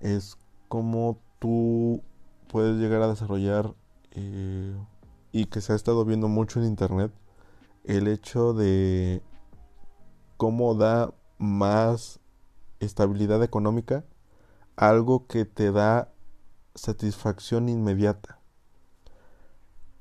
[0.00, 0.36] es
[0.68, 2.02] cómo tú
[2.48, 3.74] puedes llegar a desarrollar
[4.12, 4.76] eh,
[5.32, 7.12] y que se ha estado viendo mucho en internet,
[7.84, 9.22] el hecho de
[10.36, 12.20] cómo da más
[12.80, 14.04] estabilidad económica
[14.76, 16.12] algo que te da
[16.74, 18.41] satisfacción inmediata.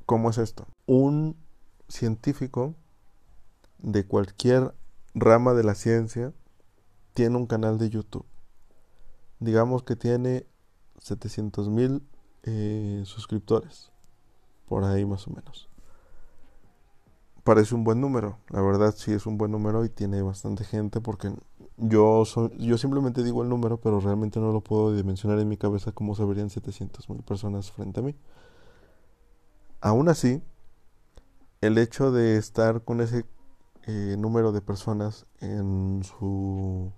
[0.06, 0.68] ¿Cómo es esto?
[0.86, 1.36] Un
[1.88, 2.76] científico
[3.80, 4.74] de cualquier
[5.14, 6.34] rama de la ciencia
[7.14, 8.26] tiene un canal de YouTube.
[9.40, 10.46] Digamos que tiene
[11.00, 12.04] 700 mil
[12.44, 13.92] eh, suscriptores
[14.68, 15.70] por ahí más o menos.
[17.44, 21.02] Parece un buen número, la verdad sí es un buen número y tiene bastante gente
[21.02, 21.34] porque
[21.78, 22.24] yo,
[22.60, 26.14] yo simplemente digo el número, pero realmente no lo puedo dimensionar en mi cabeza como
[26.14, 28.16] se verían 700 mil personas frente a mí.
[29.82, 30.44] Aún así,
[31.62, 33.26] el hecho de estar con ese
[33.88, 36.92] eh, número de personas en su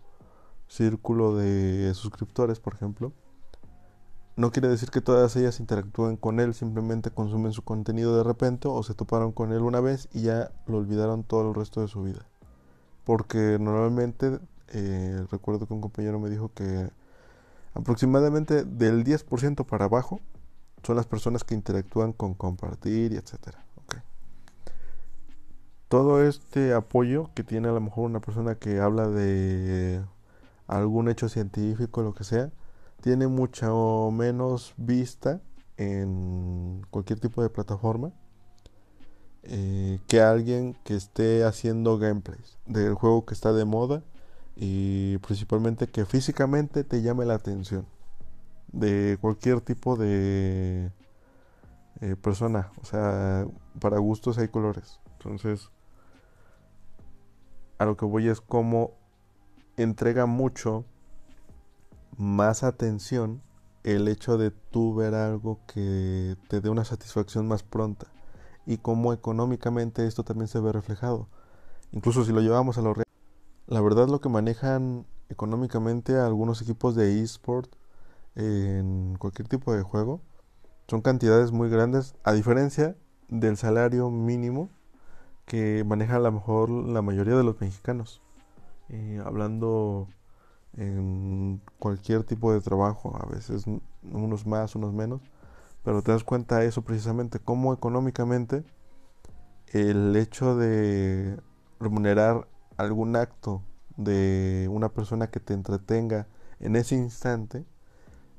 [0.67, 3.13] círculo de suscriptores, por ejemplo,
[4.35, 8.67] no quiere decir que todas ellas interactúen con él, simplemente consumen su contenido de repente
[8.67, 11.87] o se toparon con él una vez y ya lo olvidaron todo el resto de
[11.87, 12.25] su vida.
[13.05, 16.89] Porque normalmente, eh, recuerdo que un compañero me dijo que
[17.75, 20.19] aproximadamente del 10% para abajo
[20.83, 23.63] son las personas que interactúan con compartir y etcétera.
[25.87, 30.01] Todo este apoyo que tiene a lo mejor una persona que habla de
[30.65, 32.51] algún hecho científico, lo que sea,
[33.01, 35.39] tiene mucho menos vista
[35.77, 38.11] en cualquier tipo de plataforma
[39.43, 44.03] eh, que alguien que esté haciendo gameplays del juego que está de moda
[44.55, 47.85] y principalmente que físicamente te llame la atención
[48.73, 50.91] de cualquier tipo de
[52.01, 53.47] eh, persona o sea
[53.79, 55.69] para gustos hay colores entonces
[57.77, 58.91] a lo que voy es como
[59.77, 60.85] entrega mucho
[62.17, 63.41] más atención
[63.83, 68.07] el hecho de tú ver algo que te dé una satisfacción más pronta
[68.65, 71.27] y cómo económicamente esto también se ve reflejado.
[71.91, 73.05] Incluso si lo llevamos a lo real.
[73.67, 77.75] La verdad lo que manejan económicamente algunos equipos de eSport
[78.35, 80.21] en cualquier tipo de juego
[80.87, 82.95] son cantidades muy grandes a diferencia
[83.29, 84.69] del salario mínimo
[85.45, 88.21] que maneja a lo mejor la mayoría de los mexicanos.
[88.89, 90.07] Eh, hablando
[90.77, 93.65] en cualquier tipo de trabajo, a veces
[94.03, 95.21] unos más, unos menos,
[95.83, 98.63] pero te das cuenta de eso precisamente, cómo económicamente
[99.67, 101.39] el hecho de
[101.79, 103.63] remunerar algún acto
[103.97, 106.27] de una persona que te entretenga
[106.59, 107.65] en ese instante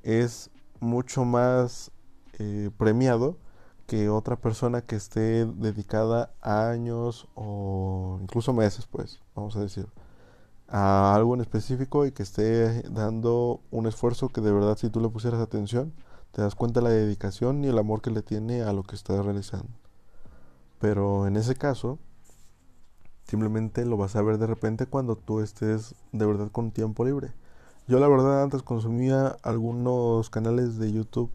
[0.04, 1.90] es mucho más
[2.38, 3.36] eh, premiado
[3.86, 9.88] que otra persona que esté dedicada a años o incluso meses, pues, vamos a decir
[10.68, 15.00] a algo en específico y que esté dando un esfuerzo que de verdad si tú
[15.00, 15.92] le pusieras atención
[16.32, 18.96] te das cuenta de la dedicación y el amor que le tiene a lo que
[18.96, 19.68] está realizando.
[20.80, 22.00] Pero en ese caso,
[23.28, 27.32] simplemente lo vas a ver de repente cuando tú estés de verdad con tiempo libre.
[27.86, 31.30] Yo la verdad antes consumía algunos canales de YouTube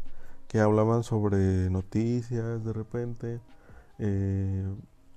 [0.48, 3.40] que hablaban sobre noticias de repente.
[4.00, 4.68] Eh,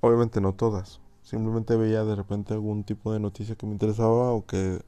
[0.01, 4.45] obviamente no todas, Simplemente veía de repente algún tipo de noticia que me interesaba o
[4.45, 4.83] que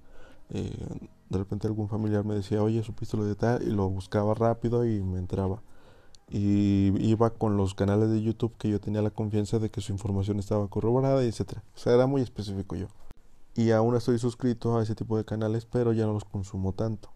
[0.50, 0.87] eh,
[1.30, 4.85] de repente algún familiar me decía, oye, supiste lo de tal, y lo buscaba rápido
[4.85, 5.62] y me entraba.
[6.28, 9.92] Y iba con los canales de YouTube que yo tenía la confianza de que su
[9.92, 11.62] información estaba corroborada, etcétera.
[11.74, 12.88] O sea, era muy específico yo.
[13.54, 17.10] Y aún estoy suscrito a ese tipo de canales, pero ya no los consumo tanto.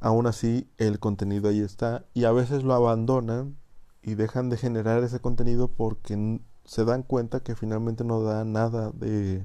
[0.00, 3.56] Aún así, el contenido ahí está y a veces lo abandonan
[4.02, 8.92] y dejan de generar ese contenido porque se dan cuenta que finalmente no da nada
[8.92, 9.44] de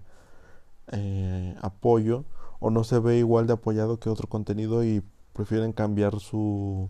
[0.91, 2.25] eh, apoyo
[2.59, 6.89] o no se ve igual de apoyado que otro contenido y prefieren cambiar su,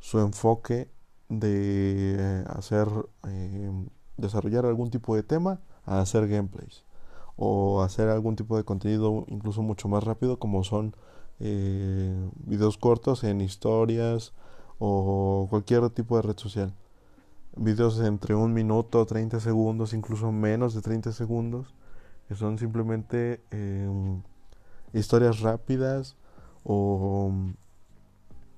[0.00, 0.90] su enfoque
[1.28, 2.88] de hacer
[3.28, 3.70] eh,
[4.16, 6.84] desarrollar algún tipo de tema a hacer gameplays
[7.36, 10.94] o hacer algún tipo de contenido incluso mucho más rápido como son
[11.40, 14.32] eh, videos cortos en historias
[14.78, 16.74] o cualquier tipo de red social.
[17.56, 21.74] Videos entre un minuto 30 segundos incluso menos de 30 segundos
[22.28, 24.22] que son simplemente em,
[24.92, 26.16] historias rápidas
[26.64, 27.32] o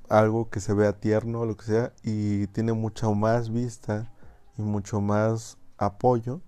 [0.08, 4.12] algo que se vea tierno, lo que sea, y tiene mucha más vista
[4.56, 6.40] y mucho más apoyo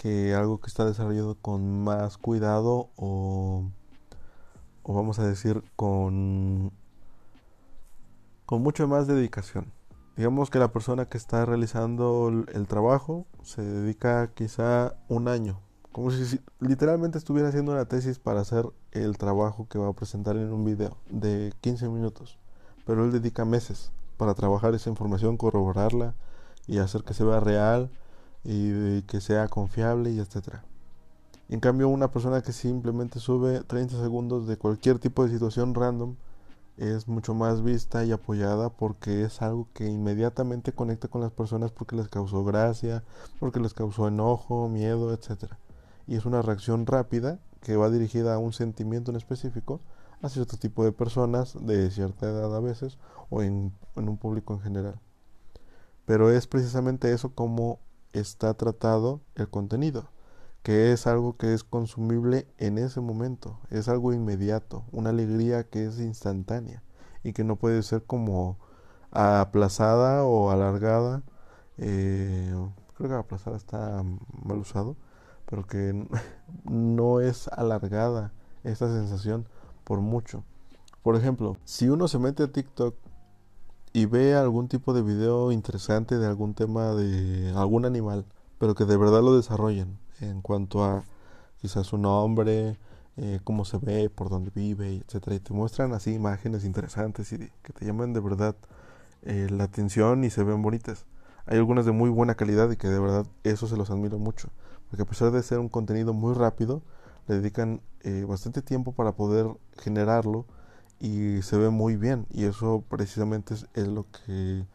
[0.00, 3.68] que algo que está desarrollado con más cuidado o,
[4.84, 6.72] vamos a decir con,
[8.46, 9.70] con mucho más dedicación.
[10.16, 15.60] Digamos que la persona que está realizando el trabajo se dedica quizá un año,
[15.92, 20.36] como si literalmente estuviera haciendo una tesis para hacer el trabajo que va a presentar
[20.36, 22.40] en un video de 15 minutos
[22.90, 26.14] pero él dedica meses para trabajar esa información, corroborarla
[26.66, 27.88] y hacer que se vea real
[28.44, 30.64] y que sea confiable y etcétera.
[31.48, 36.14] En cambio, una persona que simplemente sube 30 segundos de cualquier tipo de situación random
[36.76, 41.72] es mucho más vista y apoyada porque es algo que inmediatamente conecta con las personas
[41.72, 43.04] porque les causó gracia,
[43.38, 45.58] porque les causó enojo, miedo, etcétera.
[46.06, 49.80] Y es una reacción rápida que va dirigida a un sentimiento en específico
[50.22, 52.98] a cierto tipo de personas de cierta edad a veces
[53.28, 55.00] o en, un público en general.
[56.06, 57.78] Pero es precisamente eso como
[58.12, 60.10] está tratado el contenido,
[60.62, 65.84] que es algo que es consumible en ese momento, es algo inmediato, una alegría que
[65.86, 66.82] es instantánea
[67.22, 68.58] y que no puede ser como
[69.10, 71.22] aplazada o alargada.
[71.78, 72.54] Eh,
[72.96, 74.02] creo que aplazada está
[74.44, 74.96] mal usado,
[75.46, 76.06] pero que
[76.64, 78.32] no es alargada
[78.64, 79.46] esta sensación
[79.84, 80.44] por mucho.
[81.02, 82.94] Por ejemplo, si uno se mete a TikTok
[83.92, 88.24] y ve algún tipo de video interesante de algún tema de algún animal,
[88.58, 91.04] pero que de verdad lo desarrollen en cuanto a
[91.60, 92.78] quizás su nombre,
[93.16, 97.38] eh, cómo se ve, por dónde vive, etcétera, y te muestran así imágenes interesantes y
[97.62, 98.54] que te llaman de verdad
[99.22, 101.06] eh, la atención y se ven bonitas.
[101.46, 104.50] Hay algunas de muy buena calidad y que de verdad eso se los admiro mucho,
[104.88, 106.82] porque a pesar de ser un contenido muy rápido,
[107.26, 109.48] le dedican eh, bastante tiempo para poder
[109.78, 110.46] generarlo
[111.00, 114.66] y se ve muy bien y eso precisamente es, lo que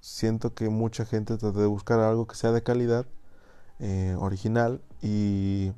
[0.00, 3.06] siento que mucha gente trata de buscar algo que sea de calidad
[3.78, 5.72] eh, original y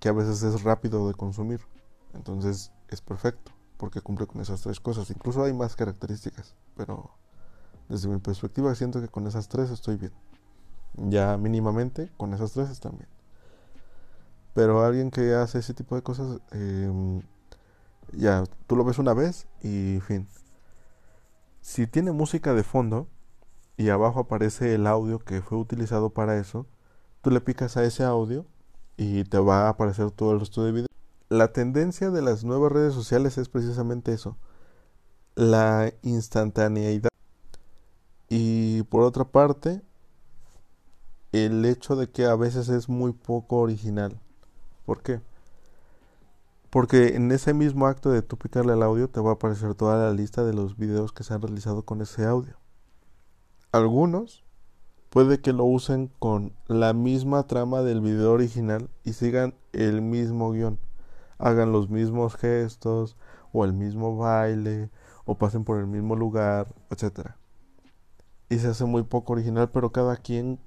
[0.00, 1.60] que a veces es rápido de consumir.
[2.14, 5.10] Entonces es perfecto porque cumple con esas tres cosas.
[5.10, 7.10] Incluso hay más características pero
[7.88, 10.12] desde mi perspectiva siento que con esas tres estoy bien.
[10.94, 13.08] Ya mínimamente con esas tres están bien.
[14.54, 17.20] Pero alguien que hace ese tipo de cosas, em,
[18.12, 20.28] ya, tú lo ves una vez y fin.
[21.60, 23.08] Si tiene música de fondo
[23.76, 26.66] y abajo aparece el audio que fue utilizado para eso,
[27.20, 28.46] tú le picas a ese audio
[28.96, 30.86] y te va a aparecer todo el resto de video.
[31.28, 34.36] La tendencia de las nuevas redes sociales es precisamente eso,
[35.34, 37.10] la instantaneidad.
[38.28, 39.82] Y por otra parte,
[41.32, 44.18] el hecho de que a veces es muy poco original.
[44.84, 45.20] ¿Por qué?
[46.70, 49.96] Porque en ese mismo acto de tú picarle al audio te va a aparecer toda
[50.04, 52.58] la lista de los videos que se han realizado con ese audio.
[53.72, 54.44] Algunos
[55.08, 60.50] puede que lo usen con la misma trama del video original y sigan el mismo
[60.52, 60.78] guion.
[61.38, 63.16] Hagan los mismos gestos
[63.52, 64.90] o el mismo baile
[65.24, 67.30] o pasen por el mismo lugar, etc.
[68.50, 70.58] Y se hace muy poco original, pero cada quien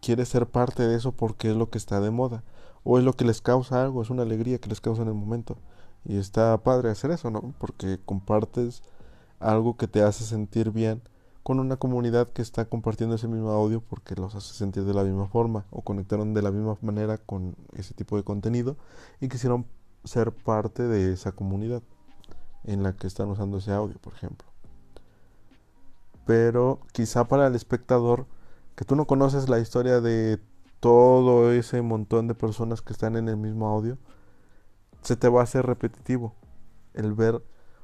[0.00, 2.42] quiere ser parte de eso porque es lo que está de moda
[2.84, 5.14] o es lo que les causa algo, es una alegría que les causa en el
[5.14, 5.56] momento.
[6.04, 7.54] Y está padre hacer eso, ¿no?
[7.58, 8.82] Porque compartes
[9.38, 11.02] algo que te hace sentir bien
[11.42, 15.02] con una comunidad que está compartiendo ese mismo audio porque los hace sentir de la
[15.04, 18.76] misma forma o conectaron de la misma manera con ese tipo de contenido
[19.20, 19.66] y quisieron
[20.04, 21.82] ser parte de esa comunidad
[22.64, 24.46] en la que están usando ese audio, por ejemplo.
[26.26, 28.26] Pero quizá para el espectador
[28.76, 30.38] que tú no conoces la historia de
[30.80, 33.98] todo ese montón de personas que están en el mismo audio,
[35.02, 36.34] se te va a hacer repetitivo
[36.94, 37.42] el ver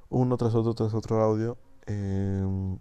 [0.09, 2.79] uno tras otro tras otro audio em,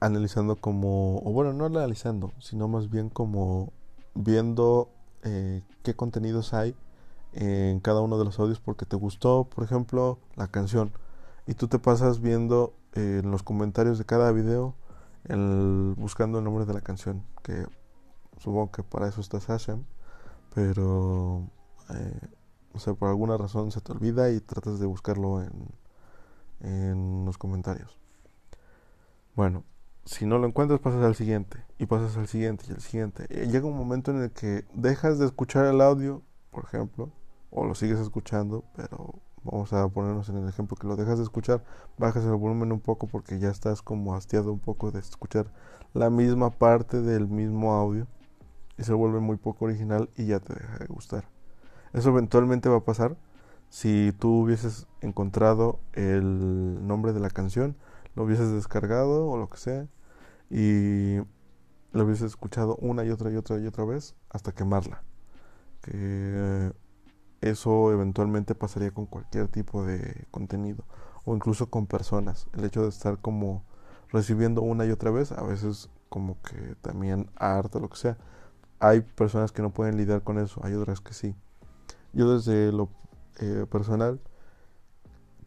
[0.00, 3.72] analizando como, o bueno, no analizando, sino más bien como
[4.14, 4.88] viendo
[5.22, 6.74] eh, qué contenidos hay
[7.32, 10.92] en cada uno de los audios porque te gustó, por ejemplo, la canción.
[11.46, 14.74] Y tú te pasas viendo eh, en los comentarios de cada video
[15.24, 17.66] el, buscando el nombre de la canción que
[18.40, 19.84] supongo que para eso está Hashem,
[20.54, 21.48] pero
[21.90, 22.28] eh,
[22.74, 25.52] O sea, por alguna razón se te olvida y tratas de buscarlo en,
[26.60, 27.98] en los comentarios.
[29.34, 29.64] Bueno,
[30.04, 33.26] si no lo encuentras pasas al siguiente y pasas al siguiente y al siguiente.
[33.30, 37.10] Y llega un momento en el que dejas de escuchar el audio, por ejemplo,
[37.50, 39.14] o lo sigues escuchando, pero
[39.44, 41.64] vamos a ponernos en el ejemplo que lo dejas de escuchar,
[41.98, 45.46] bajas el volumen un poco porque ya estás como hastiado un poco de escuchar
[45.94, 48.06] la misma parte del mismo audio
[48.80, 51.28] y se vuelve muy poco original y ya te deja de gustar.
[51.92, 53.16] Eso eventualmente va a pasar
[53.68, 57.76] si tú hubieses encontrado el nombre de la canción,
[58.16, 59.86] lo hubieses descargado o lo que sea
[60.48, 61.18] y
[61.92, 65.02] lo hubieses escuchado una y otra y otra y otra vez hasta quemarla.
[65.82, 66.72] Que
[67.42, 70.84] eso eventualmente pasaría con cualquier tipo de contenido
[71.24, 72.48] o incluso con personas.
[72.54, 73.62] El hecho de estar como
[74.08, 78.18] recibiendo una y otra vez, a veces como que también harta, lo que sea.
[78.80, 81.34] Hay personas que no pueden lidiar con eso, hay otras que sí.
[82.14, 82.88] Yo desde lo
[83.38, 84.20] eh, personal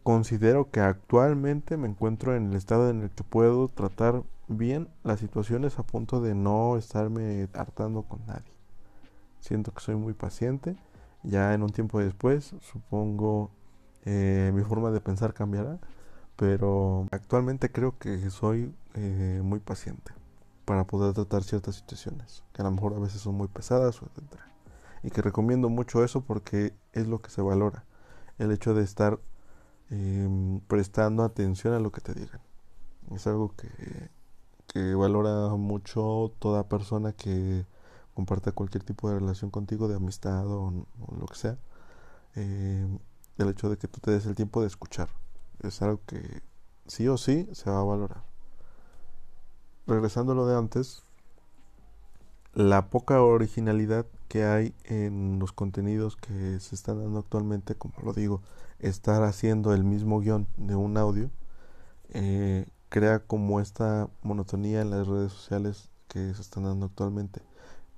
[0.04, 5.18] considero que actualmente me encuentro en el estado en el que puedo tratar bien las
[5.18, 8.52] situaciones a punto de no estarme hartando con nadie.
[9.40, 10.76] Siento que soy muy paciente
[11.24, 13.50] ya en un tiempo después, supongo,
[14.04, 15.78] eh, mi forma de pensar cambiará,
[16.36, 20.12] pero actualmente creo que soy eh, muy paciente
[20.64, 24.40] para poder tratar ciertas situaciones, que a lo mejor a veces son muy pesadas, etc.
[25.02, 27.84] Y que recomiendo mucho eso porque es lo que se valora,
[28.38, 29.20] el hecho de estar
[29.90, 32.40] em, prestando atención a lo que te digan.
[33.12, 34.10] Es algo que,
[34.66, 37.66] que valora mucho toda persona que
[38.14, 40.86] comparte cualquier tipo de relación contigo, de amistad o,
[41.18, 41.58] lo que sea,
[42.36, 42.86] eh,
[43.38, 45.08] el hecho de que tú te des el tiempo de escuchar.
[45.62, 46.42] Es algo que
[46.86, 48.33] sí o sí se va a valorar.
[49.86, 51.02] Regresando a lo de antes,
[52.54, 58.12] la poca originalidad que hay en los contenidos que se están dando actualmente, como lo
[58.12, 58.42] digo,
[58.78, 61.30] estar haciendo el mismo guion de un audio,
[62.10, 67.42] eh, crea como esta monotonía en las redes sociales que se están dando actualmente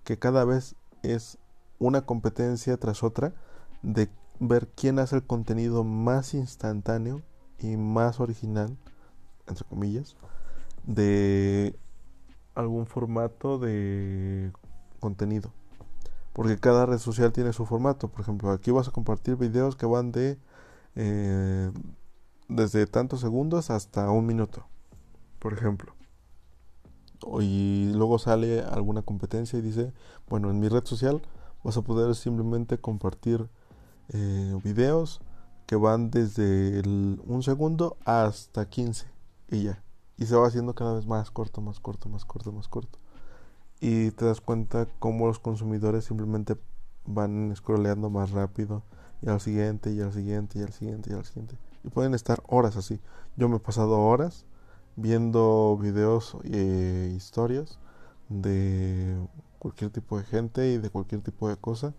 [0.07, 1.37] que cada vez es
[1.81, 3.35] una competencia tras otra
[3.83, 4.09] de
[4.39, 7.23] ver quién hace el contenido más instantáneo
[7.59, 8.77] y más original,
[9.49, 10.17] entre comillas,
[10.87, 11.77] de
[12.55, 14.53] algún formato de
[15.01, 15.53] contenido.
[16.33, 18.09] Porque cada red social tiene su formato.
[18.09, 20.39] Por ejemplo, aquí vas a compartir videos que van de
[20.95, 21.71] eh,
[22.49, 24.67] desde tantos segundos hasta un minuto.
[25.39, 25.97] Por ejemplo
[27.41, 29.93] y luego sale alguna competencia y dice,
[30.29, 31.23] bueno, en mi red social
[31.65, 33.49] vas a poder simplemente compartir
[34.11, 35.21] eh, videos
[35.67, 39.07] que van desde un segundo hasta 15
[39.51, 39.86] y ya.
[40.19, 42.99] Y se va haciendo cada vez más corto, más corto, más corto, más corto.
[43.81, 46.57] Y te das cuenta cómo los consumidores simplemente
[47.05, 48.83] van scrolleando más rápido
[49.23, 51.57] y al siguiente y al siguiente y al siguiente y al siguiente.
[51.85, 53.01] Y pueden estar horas así.
[53.37, 54.45] Yo me he pasado horas
[54.97, 57.79] viendo videos e historias
[58.29, 59.17] de
[59.59, 61.95] cualquier tipo de gente y de cualquier tipo de cosa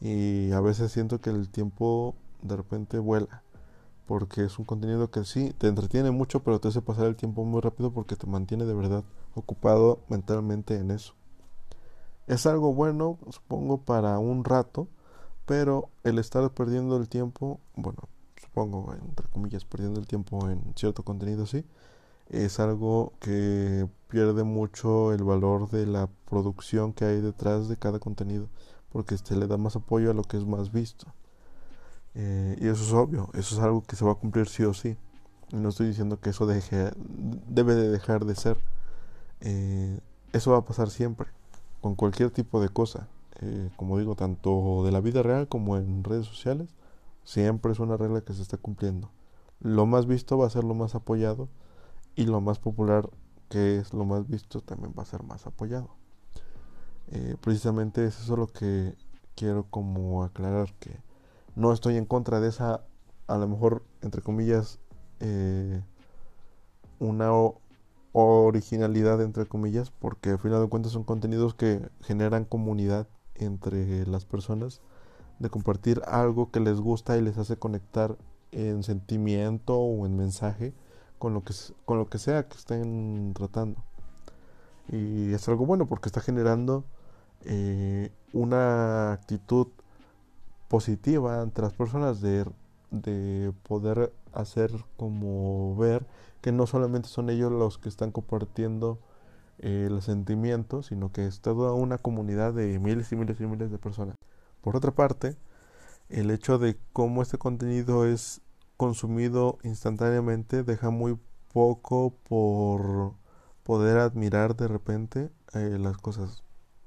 [0.00, 3.42] y a veces siento que el tiempo de repente vuela
[4.06, 7.44] porque es un contenido que sí te entretiene mucho pero te hace pasar el tiempo
[7.44, 11.14] muy rápido porque te mantiene de verdad ocupado mentalmente en eso
[12.26, 14.88] es algo bueno supongo para un rato
[15.46, 18.08] pero el estar perdiendo el tiempo bueno
[18.40, 21.64] supongo entre comillas perdiendo el tiempo en cierto contenido sí
[22.28, 27.98] es algo que pierde mucho el valor de la producción que hay detrás de cada
[27.98, 28.48] contenido,
[28.90, 31.06] porque se le da más apoyo a lo que es más visto.
[32.14, 34.72] Eh, y eso es obvio, eso es algo que se va a cumplir sí o
[34.74, 34.96] sí.
[35.52, 38.58] no estoy diciendo que eso deje, debe de dejar de ser.
[39.40, 40.00] Eh,
[40.32, 41.28] eso va a pasar siempre,
[41.80, 43.08] con cualquier tipo de cosa.
[43.40, 46.74] Eh, como digo, tanto de la vida real como en redes sociales,
[47.24, 49.10] siempre es una regla que se está cumpliendo.
[49.60, 51.48] Lo más visto va a ser lo más apoyado
[52.16, 53.10] y lo más popular
[53.48, 55.90] que es lo más visto también va a ser más apoyado.
[57.08, 58.94] Eh, precisamente es eso lo que
[59.34, 60.96] quiero como aclarar que
[61.56, 62.84] no estoy en contra de esa
[63.26, 64.80] a lo mejor entre comillas
[65.20, 65.82] eh,
[66.98, 67.30] una
[68.12, 74.24] originalidad entre comillas porque al final de cuentas son contenidos que generan comunidad entre las
[74.24, 74.80] personas
[75.38, 78.16] de compartir algo que les gusta y les hace conectar
[78.52, 80.74] en sentimiento o en mensaje
[81.18, 83.82] con lo que, con lo que sea que estén tratando.
[84.88, 86.84] Y es algo bueno porque está generando
[87.44, 89.68] eh, una actitud
[90.74, 92.44] positiva entre las personas de,
[92.90, 96.04] de poder hacer como ver
[96.40, 98.98] que no solamente son ellos los que están compartiendo
[99.60, 103.70] eh, el sentimiento, sino que es toda una comunidad de miles y miles y miles
[103.70, 104.16] de personas.
[104.62, 105.36] Por otra parte,
[106.08, 108.40] el hecho de cómo este contenido es
[108.76, 111.16] consumido instantáneamente deja muy
[111.52, 113.12] poco por
[113.62, 116.42] poder admirar de repente eh, las cosas.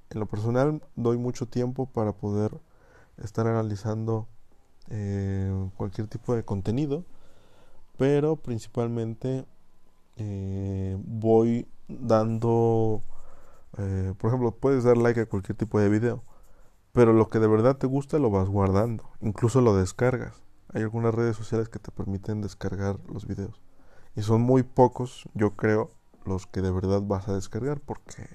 [0.10, 2.60] En lo personal doy mucho tiempo para poder
[3.18, 4.28] estar analizando
[4.90, 7.06] eh, cualquier tipo de contenido,
[7.98, 9.46] pero principalmente
[10.18, 13.02] eh, voy dando,
[13.72, 16.24] por ejemplo, puedes dar like a cualquier tipo de video,
[16.92, 20.44] pero lo que de verdad te gusta lo vas guardando, incluso lo descargas.
[20.74, 23.62] Hay algunas redes sociales que te permiten descargar los videos.
[24.16, 25.92] Y son muy pocos, yo creo,
[26.26, 28.28] los que de verdad vas a descargar porque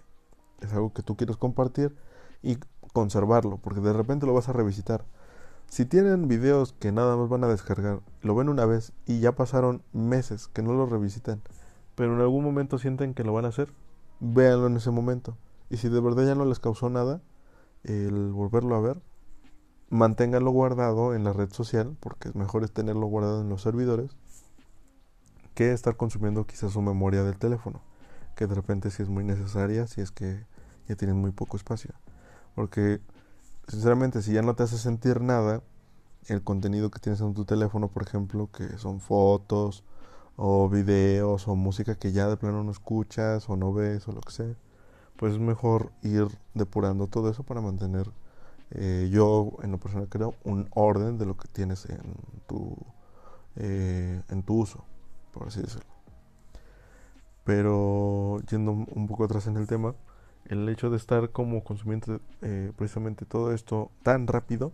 [0.61, 1.95] es algo que tú quieres compartir
[2.43, 2.59] y
[2.93, 5.05] conservarlo, porque de repente lo vas a revisitar.
[5.69, 9.33] Si tienen videos que nada más van a descargar, lo ven una vez y ya
[9.33, 11.41] pasaron meses que no lo revisitan,
[11.95, 13.73] pero en algún momento sienten que lo van a hacer,
[14.21, 15.37] véanlo en ese momento.
[15.71, 17.23] Y si de verdad ya no les causó nada,
[17.85, 19.01] el volverlo a ver,
[19.89, 24.17] manténganlo guardado en la red social, porque es mejor es tenerlo guardado en los servidores
[25.55, 27.81] que estar consumiendo quizás su memoria del teléfono,
[28.37, 30.47] que de repente sí es muy necesaria si es que
[30.89, 31.95] ya tienen muy poco espacio.
[32.55, 33.01] Porque
[33.69, 35.63] sinceramente si ya no te hace sentir nada,
[36.27, 39.85] el contenido que tienes en tu teléfono, por ejemplo, que son fotos
[40.37, 44.21] o videos o música que ya de plano no escuchas o no ves o lo
[44.21, 44.55] que sea,
[45.17, 48.11] pues es mejor ir depurando todo eso para mantener,
[48.71, 52.15] eh, yo en lo personal creo, un orden de lo que tienes en
[52.47, 52.77] tu,
[53.57, 54.85] eh, en tu uso
[55.33, 55.91] por así decirlo.
[57.45, 59.95] Pero yendo un poco atrás en el tema,
[60.47, 64.73] el hecho de estar como consumiendo eh, precisamente todo esto tan rápido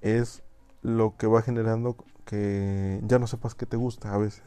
[0.00, 0.42] es
[0.82, 4.42] lo que va generando que ya no sepas qué te gusta a veces.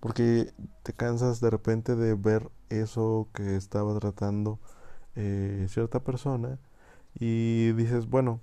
[0.00, 0.52] Porque
[0.82, 4.60] te cansas de repente de ver eso que estaba tratando
[5.16, 6.58] eh, cierta persona
[7.18, 8.40] y dices, bueno,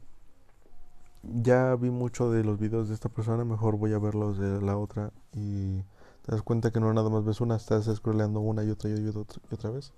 [1.23, 4.61] ya vi mucho de los videos de esta persona, mejor voy a ver los de
[4.61, 5.81] la otra y
[6.23, 9.07] te das cuenta que no nada más ves una, estás scrolleando una y otra y
[9.07, 9.93] otra, y otra vez.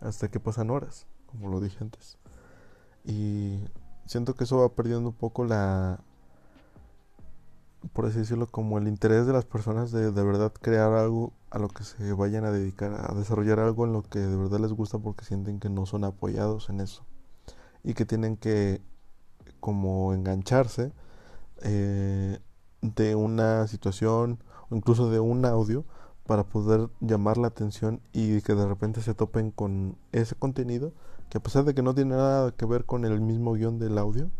[0.00, 2.18] Hasta que pasan horas, como lo dije antes.
[3.04, 3.64] Y
[4.06, 6.00] siento que eso va perdiendo un poco la,
[7.92, 11.58] por así decirlo, como el interés de las personas de de verdad crear algo a
[11.58, 14.72] lo que se vayan a dedicar, a desarrollar algo en lo que de verdad les
[14.72, 17.04] gusta porque sienten que no son apoyados en eso.
[17.82, 18.80] Y que tienen que
[19.60, 20.92] como engancharse
[21.62, 22.38] eh,
[22.80, 24.38] de una situación
[24.70, 25.84] o incluso de un audio
[26.26, 30.92] para poder llamar la atención y que de repente se topen con ese contenido
[31.28, 33.98] que a pesar de que no tiene nada que ver con el mismo guion del
[33.98, 34.30] audio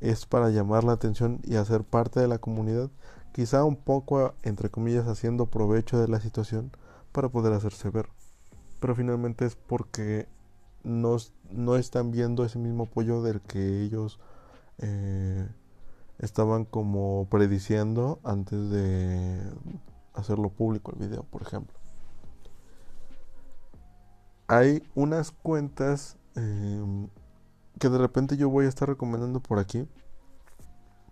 [0.00, 2.90] es para llamar la atención y hacer parte de la comunidad
[3.32, 6.72] quizá un poco entre comillas haciendo provecho de la situación
[7.12, 8.08] para poder hacerse ver.
[8.80, 10.26] Pero finalmente es porque
[10.84, 11.16] no,
[11.50, 14.20] no están viendo ese mismo apoyo del que ellos
[14.78, 15.46] eh,
[16.18, 19.40] estaban como prediciendo antes de
[20.16, 21.78] hacerlo público el video, por ejemplo.
[24.48, 27.08] Hay unas cuentas em,
[27.78, 29.88] que de repente yo voy a estar recomendando por aquí,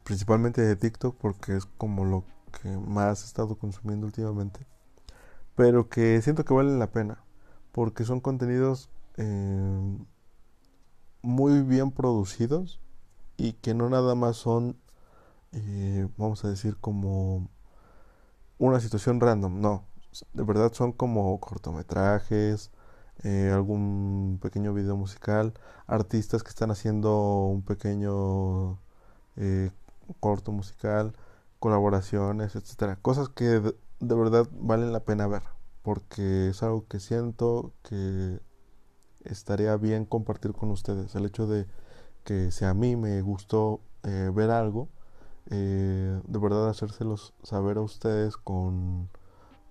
[0.04, 2.24] principalmente de TikTok porque es como lo
[2.60, 4.66] que más he estado consumiendo últimamente,
[5.56, 7.24] pero que siento que valen la pena
[7.72, 10.04] porque son contenidos em,
[11.22, 12.80] muy bien producidos
[13.36, 14.76] y que no nada más son
[15.56, 17.48] eh, vamos a decir, como
[18.64, 19.60] una situación random.
[19.60, 19.84] No,
[20.32, 22.70] de verdad son como cortometrajes,
[23.22, 25.54] eh, algún pequeño video musical,
[25.86, 28.80] artistas que están haciendo un pequeño
[29.36, 29.70] eh,
[30.20, 31.14] corto musical,
[31.58, 32.96] colaboraciones, etcétera.
[33.02, 35.42] Cosas que de, de verdad valen la pena ver,
[35.82, 38.40] porque es algo que siento que
[39.24, 41.14] estaría bien compartir con ustedes.
[41.14, 41.66] El hecho de
[42.24, 44.90] que si a mí me gustó ver algo,
[45.50, 49.08] eh, de verdad hacérselos saber a ustedes con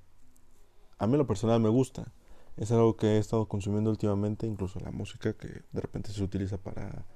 [0.99, 2.13] a mí lo personal me gusta
[2.57, 6.59] es algo que he estado consumiendo últimamente, incluso la música que de repente se utiliza
[6.59, 7.07] para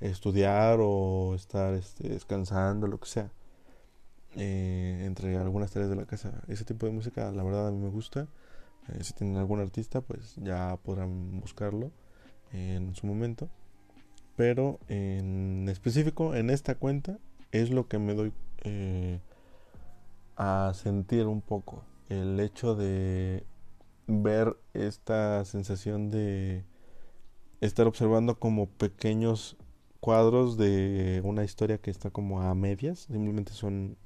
[0.00, 3.30] estudiar o estar este, descansando, lo que sea.
[4.38, 6.42] Eh, entre algunas tareas de la casa.
[6.46, 8.28] Ese tipo de música, la verdad, a mí me gusta.
[8.88, 11.90] Eh, si tienen algún artista, pues ya podrán buscarlo
[12.52, 13.48] en su momento.
[14.36, 17.18] Pero en específico, en esta cuenta,
[17.50, 18.32] es lo que me doy
[18.64, 19.20] eh,
[20.36, 21.82] a sentir un poco.
[22.10, 23.44] El hecho de
[24.06, 26.64] ver esta sensación de
[27.60, 29.56] estar observando como pequeños
[30.00, 33.96] cuadros de una historia que está como a medias, simplemente son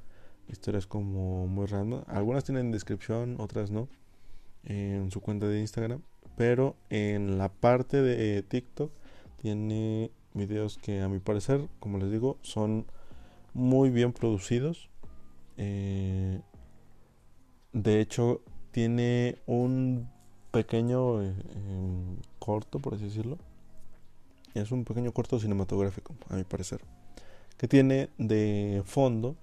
[0.48, 2.04] historias como muy random.
[2.06, 3.88] Algunas tienen descripción, otras no,
[4.64, 6.02] en su cuenta de Instagram,
[6.36, 8.92] pero en la parte de TikTok
[9.36, 12.86] tiene videos que a mi parecer, como les digo, son
[13.52, 14.90] muy bien producidos.
[15.56, 16.40] Eh,
[17.72, 20.08] de hecho, tiene un
[20.50, 23.38] pequeño em, corto, por así decirlo.
[24.54, 26.80] Es un pequeño corto cinematográfico, a mi parecer.
[27.56, 29.36] Que tiene de fondo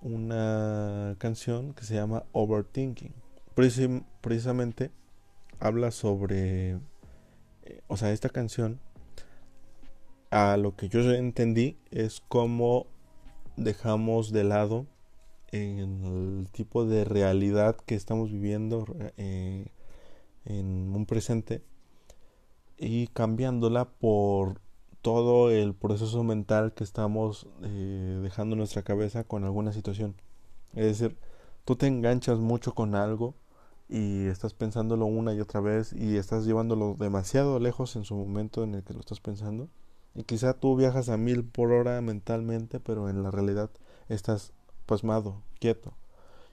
[0.00, 3.12] una canción que se llama Overthinking.
[3.54, 4.90] precisamente
[5.60, 6.72] habla sobre...
[7.64, 8.80] Eh, o sea, esta canción,
[10.30, 12.86] a lo que yo entendí, es cómo
[13.56, 14.86] dejamos de lado
[15.52, 18.86] en el tipo de realidad que estamos viviendo
[19.16, 19.66] eh,
[20.44, 21.62] en un presente
[22.78, 24.60] y cambiándola por
[25.02, 30.16] todo el proceso mental que estamos eh, dejando en nuestra cabeza con alguna situación.
[30.74, 31.18] Es decir,
[31.64, 33.34] tú te enganchas mucho con algo
[33.88, 38.64] y estás pensándolo una y otra vez y estás llevándolo demasiado lejos en su momento
[38.64, 39.68] en el que lo estás pensando.
[40.14, 43.70] Y quizá tú viajas a mil por hora mentalmente, pero en la realidad
[44.08, 44.52] estás
[44.92, 45.94] pasmado, quieto,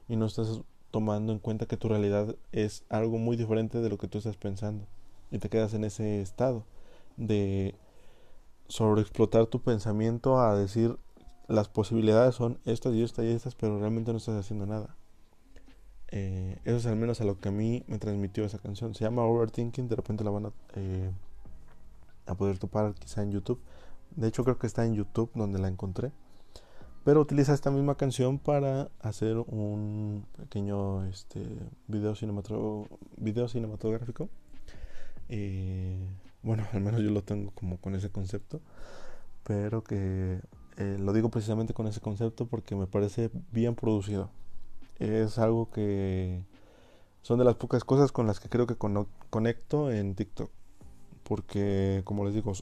[0.08, 0.62] y no estás
[0.92, 4.38] tomando en cuenta que tu realidad es algo muy diferente de lo que tú estás
[4.38, 4.86] pensando.
[5.30, 6.64] Y te quedas en ese estado
[7.18, 7.76] de
[8.70, 10.98] sobreexplotar tu pensamiento a decir
[11.50, 14.96] las posibilidades son estas y estas y estas, pero realmente no estás haciendo nada.
[16.12, 18.96] Eh, eso es al menos a lo que a mí me transmitió esa canción.
[18.96, 21.12] Se llama Overthinking, de repente la van a, eh,
[22.26, 23.60] a poder topar quizá en YouTube.
[24.16, 26.14] De hecho creo que está en YouTube donde la encontré
[27.04, 31.40] pero utiliza esta misma canción para hacer un pequeño este,
[31.88, 32.16] video,
[33.18, 34.30] video cinematográfico.
[35.30, 36.08] Eh,
[36.44, 38.62] bueno, al menos yo lo tengo como con ese concepto,
[39.44, 40.42] pero que
[40.78, 44.30] eh, lo digo precisamente con ese concepto porque me parece bien producido.
[45.00, 46.44] Es algo que
[47.22, 48.76] son de las pocas cosas con las que creo que
[49.30, 50.52] conecto en TikTok.
[51.24, 52.54] Porque, como les digo,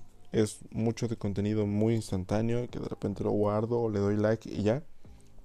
[0.41, 4.49] es mucho de contenido muy instantáneo que de repente lo guardo o le doy like
[4.49, 4.83] y ya.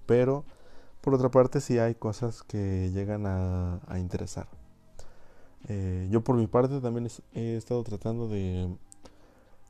[0.07, 0.45] Pero
[1.01, 4.49] por otra parte sí hay cosas que llegan a, interesar.
[5.68, 8.68] Eh, yo por mi parte también he estado tratando de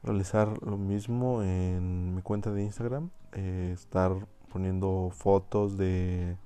[0.03, 3.11] realizar lo mismo en mi cuenta de Instagram.
[3.33, 4.13] Eh, estar
[4.51, 6.37] poniendo fotos de...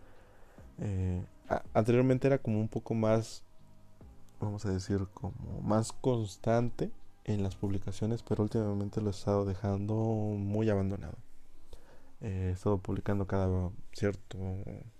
[0.78, 1.24] Eh,
[1.72, 3.42] anteriormente era como un poco más,
[4.40, 6.90] vamos a decir, como más constante
[7.26, 11.18] en las publicaciones, pero últimamente lo he estado dejando muy abandonado.
[12.20, 14.38] he estado publicando cada cierto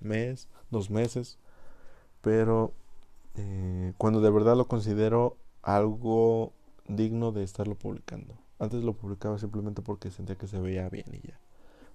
[0.00, 1.38] mes, dos meses,
[2.22, 2.72] pero
[3.36, 6.52] eh, cuando de verdad lo considero algo
[6.88, 8.34] digno de estarlo publicando.
[8.58, 11.38] Antes lo publicaba simplemente porque sentía que se veía bien y ya.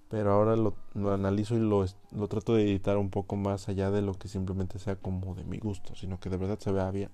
[0.08, 3.90] Pero ahora lo, lo analizo y lo, lo trato de editar un poco más allá
[3.90, 6.90] de lo que simplemente sea como de mi gusto, sino que de verdad se vea
[6.90, 7.10] bien.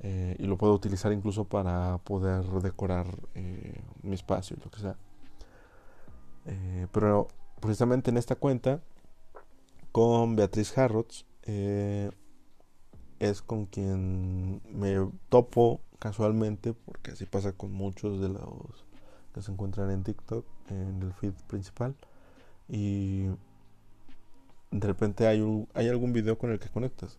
[0.00, 4.80] Eh, y lo puedo utilizar incluso para poder decorar eh, mi espacio y lo que
[4.80, 4.96] sea.
[6.44, 7.28] Eh, pero
[7.60, 8.80] precisamente en esta cuenta
[9.92, 11.24] con Beatriz Harrods
[13.18, 14.96] es con quien me
[15.28, 18.84] topo casualmente porque así pasa con muchos de los
[19.32, 21.94] que se encuentran en TikTok en el feed principal
[22.68, 23.26] y
[24.70, 27.18] de repente hay, un, hay algún video con el que conectas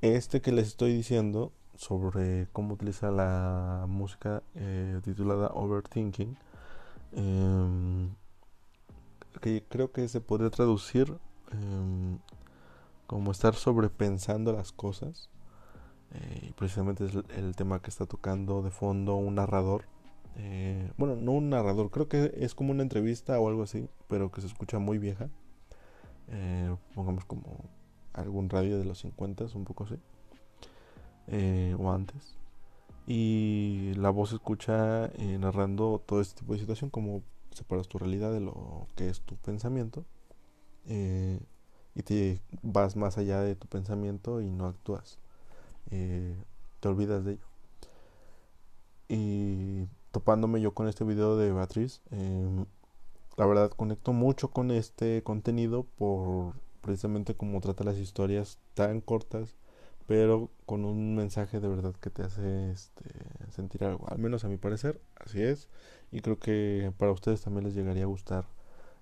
[0.00, 1.52] este que les estoy diciendo
[1.82, 6.36] sobre cómo utilizar la música eh, titulada Overthinking,
[7.12, 8.10] em,
[9.40, 11.18] que creo que se podría traducir
[11.50, 12.18] em,
[13.08, 15.28] como estar sobrepensando las cosas.
[16.12, 19.84] Eh, precisamente es el, tema que está tocando de fondo un narrador.
[20.36, 24.30] Eh, bueno, no un narrador, creo que es como una entrevista o algo así, pero
[24.30, 25.28] que se escucha muy vieja.
[26.28, 27.64] Eh, pongamos como
[28.12, 29.96] algún radio de los 50, un poco así.
[31.78, 32.36] O antes.
[33.06, 37.22] Y la voz escucha narrando todo este tipo de situación, como
[37.52, 40.04] separas tu realidad de lo que es tu pensamiento.
[41.94, 45.18] y te vas más allá de tu pensamiento y no actúas.
[45.90, 46.34] Eh,
[46.80, 47.46] te olvidas de ello.
[49.08, 52.64] Y topándome yo con este video de Beatriz, em,
[53.36, 59.54] la verdad conecto mucho con este contenido por precisamente como trata las historias tan cortas,
[60.12, 63.02] pero con un mensaje de verdad que te hace este,
[63.48, 64.06] sentir algo.
[64.10, 65.70] Al menos a mi parecer, así es.
[66.10, 68.44] Y creo que para ustedes también les llegaría a gustar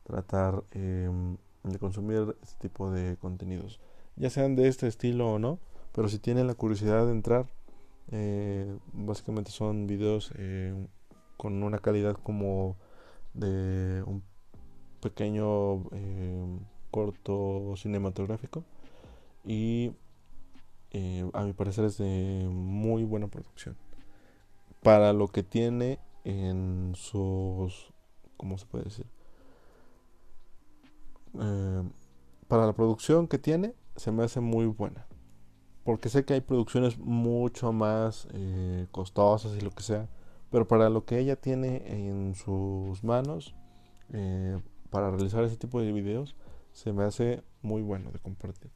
[0.04, 3.80] tratar em, de consumir este tipo de contenidos,
[4.14, 5.58] ya sean de este estilo o no.
[5.92, 7.48] Pero si tienen la curiosidad de entrar,
[8.12, 10.72] eh, básicamente son videos eh,
[11.36, 12.76] con una calidad como
[13.34, 14.22] de un
[15.00, 16.58] pequeño eh,
[16.92, 18.62] corto cinematográfico
[19.44, 19.90] y
[21.32, 23.76] a mi parecer es de muy buena producción.
[24.82, 27.92] Para lo que tiene en sus
[28.36, 29.06] cómo se puede decir
[32.50, 35.06] para la producción que tiene se me hace muy buena.
[35.84, 40.08] Porque sé que hay producciones mucho más eh, costosas y lo que sea,
[40.50, 43.54] pero para lo que ella tiene en sus manos,
[44.12, 44.60] eh,
[44.90, 46.34] para realizar ese tipo de videos,
[46.72, 48.72] se me hace muy bueno de compartir.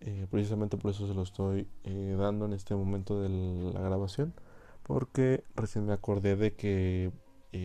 [0.00, 1.66] Eh, precisamente por eso se lo estoy
[2.18, 4.34] dando en este momento de la grabación,
[4.82, 7.10] porque recién me acordé de que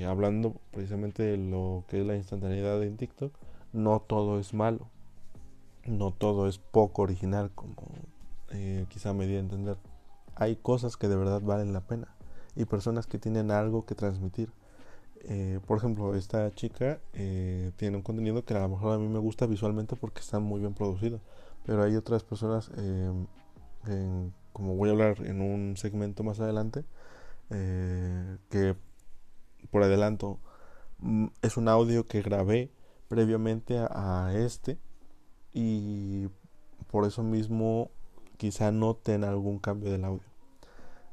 [0.08, 3.34] hablando precisamente de lo que es la instantaneidad en TikTok,
[3.74, 4.88] no todo es malo,
[5.86, 7.76] no todo es poco original como
[8.52, 9.78] eh, quizá me di a entender.
[10.36, 12.08] Hay cosas que de verdad valen la pena
[12.56, 14.52] y personas que tienen algo que transmitir.
[15.24, 19.08] Eh, por ejemplo, esta chica eh, tiene un contenido que a lo mejor a mí
[19.08, 21.20] me gusta visualmente porque está muy bien producido,
[21.66, 22.72] pero hay otras personas,
[24.54, 26.86] como voy a hablar en un segmento más adelante,
[27.50, 28.76] que
[29.70, 30.40] por adelanto
[31.00, 32.72] mm, es un audio que grabé
[33.08, 34.80] previamente a este
[35.54, 36.28] y
[36.90, 37.92] por eso mismo
[38.38, 40.28] quizá noten algún cambio del audio.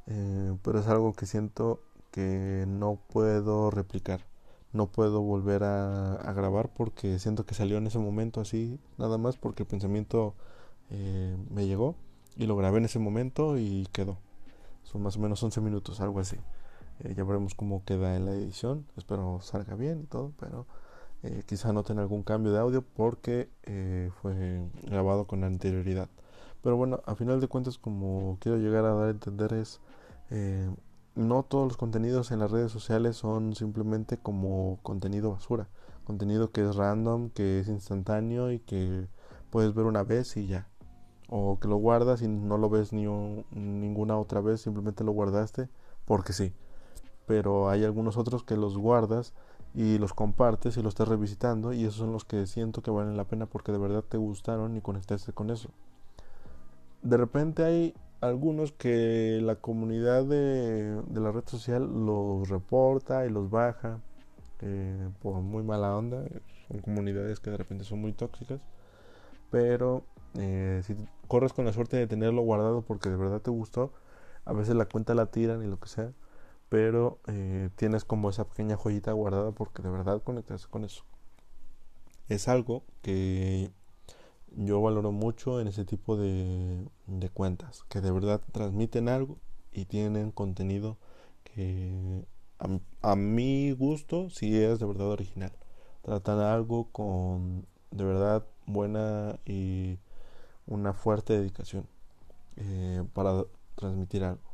[0.07, 1.81] Eh, pero es algo que siento
[2.11, 4.21] que no puedo replicar.
[4.71, 9.37] No puedo volver a, grabar porque siento que salió en ese momento así, nada más
[9.37, 10.35] porque el pensamiento
[10.91, 11.95] eh, me llegó
[12.35, 14.17] y lo grabé en ese momento y quedó.
[14.83, 16.37] Son más o menos 11 minutos, algo así.
[16.99, 18.85] Eh, ya veremos cómo queda en la edición.
[18.95, 20.65] Espero salga bien y todo, pero
[21.47, 23.49] quizá noten algún cambio de audio porque
[24.21, 26.09] fue grabado con anterioridad.
[26.61, 29.79] Pero bueno, a final de cuentas, como quiero llegar a dar a entender es,
[30.29, 30.69] eh,
[31.19, 35.67] no todos los contenidos en las redes sociales son simplemente como contenido basura.
[36.05, 39.07] Contenido que es random, que es instantáneo y que
[39.49, 40.67] puedes ver una vez y ya.
[41.29, 43.05] O que lo guardas y no lo ves ni
[43.51, 45.69] ninguna otra vez, simplemente lo guardaste
[46.05, 46.53] porque sí.
[47.27, 49.33] Pero hay algunos otros que los guardas
[49.75, 53.17] y los compartes y los estás revisitando y esos son los que siento que valen
[53.17, 55.69] la pena porque de verdad te gustaron y conectaste con eso
[57.01, 63.49] de repente hay algunos que la comunidad de, la red social los reporta y los
[63.49, 63.99] baja
[64.61, 66.23] eh, por muy mala onda.
[66.67, 68.61] Son comunidades que de repente son muy tóxicas.
[69.51, 70.03] Pero
[70.35, 70.95] eh, si
[71.27, 73.93] corres con la suerte de tenerlo guardado porque de verdad te gustó,
[74.45, 76.11] a veces la cuenta la tiran y lo que sea.
[76.69, 81.03] Pero eh, tienes como esa pequeña joyita guardada porque de verdad conectas con eso.
[82.27, 83.71] Es algo que
[84.55, 86.87] yo valoro mucho en ese tipo de,
[87.33, 89.37] cuentas, que de verdad transmiten algo
[89.71, 90.97] y tienen contenido
[91.43, 92.25] que
[93.01, 95.51] a, mi gusto sí es de verdad original.
[96.01, 99.99] Tratan algo con de verdad buena y
[100.67, 101.87] una fuerte dedicación
[102.57, 103.45] eh, para
[103.75, 104.49] transmitir algo.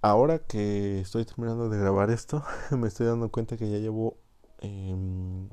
[0.00, 4.16] Ahora que estoy terminando de grabar esto, me estoy dando cuenta que ya llevo
[4.60, 5.48] em,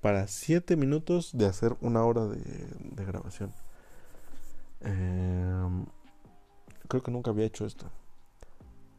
[0.00, 3.52] para 7 minutos de hacer una hora de, grabación.
[4.80, 5.86] Em,
[6.88, 7.86] creo que nunca había hecho esto.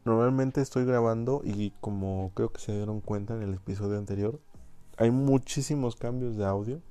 [0.05, 4.39] Normalmente estoy grabando y como creo que se dieron cuenta en el episodio anterior,
[4.97, 6.81] hay muchísimos cambios de audio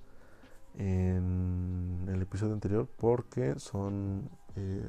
[0.79, 4.89] en el episodio anterior porque son eh,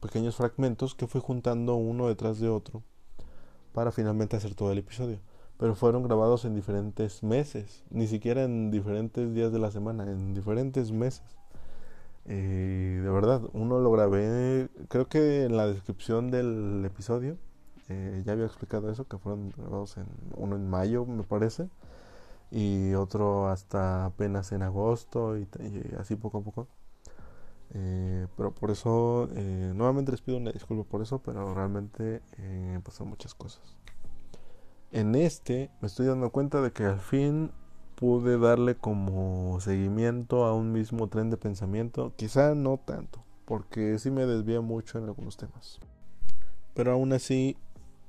[0.00, 2.82] pequeños fragmentos que fui juntando uno detrás de otro
[3.72, 5.20] para finalmente hacer todo el episodio
[5.60, 10.32] pero fueron grabados en diferentes meses, ni siquiera en diferentes días de la semana, en
[10.32, 11.22] diferentes meses.
[12.24, 17.36] de verdad, uno lo grabé, creo que en la descripción del episodio,
[17.90, 20.06] eh, ya había explicado eso, que fueron grabados en,
[20.36, 21.68] uno en mayo, me parece,
[22.50, 25.46] y otro hasta apenas en agosto, y,
[25.98, 26.68] así poco a poco.
[27.74, 32.22] Eh, pero por eso, eh, nuevamente les pido una disculpa por eso, pero realmente
[32.82, 33.76] pasan muchas cosas.
[34.92, 37.52] En este me estoy dando cuenta de que al fin
[37.94, 42.12] pude darle como seguimiento a un mismo tren de pensamiento.
[42.16, 45.78] Quizá no tanto, porque sí me desvía mucho en algunos temas.
[46.74, 47.56] Pero aún así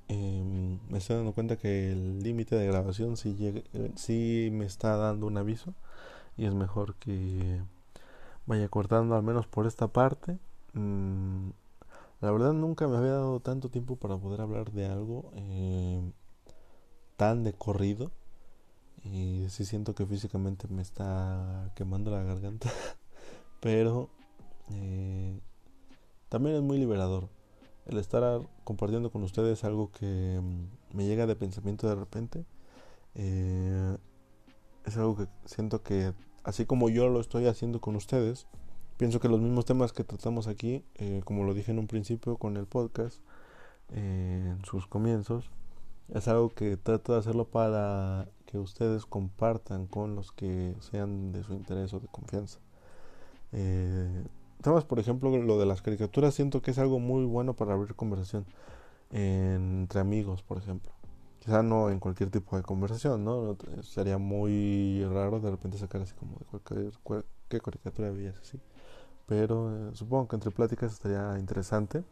[0.08, 3.64] em, me estoy dando cuenta que el límite de grabación sí,
[3.96, 5.76] sí me está dando un aviso.
[6.36, 7.62] Y es mejor que
[8.48, 10.40] vaya cortando al menos por esta parte.
[10.74, 11.50] Mm,
[12.22, 16.14] la verdad nunca me había dado tanto tiempo para poder hablar de algo em,
[17.22, 18.10] tan de corrido
[19.04, 22.72] y sí siento que físicamente me está quemando la garganta,
[23.62, 24.10] pero
[24.72, 25.40] eh,
[26.30, 27.30] también es muy liberador.
[27.86, 32.44] El estar compartiendo con ustedes algo que mm, me llega de pensamiento de repente,
[33.14, 33.98] eh,
[34.88, 38.48] es algo que siento que así como yo lo estoy haciendo con ustedes,
[38.98, 42.38] pienso que los mismos temas que tratamos aquí, eh, como lo dije en un principio
[42.38, 43.20] con el podcast,
[43.90, 45.52] en sus comienzos,
[46.10, 51.44] es algo que trato de hacerlo para que ustedes compartan con los que sean de
[51.44, 52.60] su interés o de confianza.
[53.54, 54.24] Eh,
[54.88, 58.46] por ejemplo, lo de las caricaturas, siento que es algo muy bueno para abrir conversación
[59.12, 60.92] entre amigos, por ejemplo.
[61.40, 63.58] Quizá no en cualquier tipo de conversación, ¿no?
[63.82, 68.60] Sería muy raro de repente sacar así como de cualquier, cualquier caricatura veías así.
[69.26, 72.04] Pero eh, supongo que entre pláticas estaría interesante.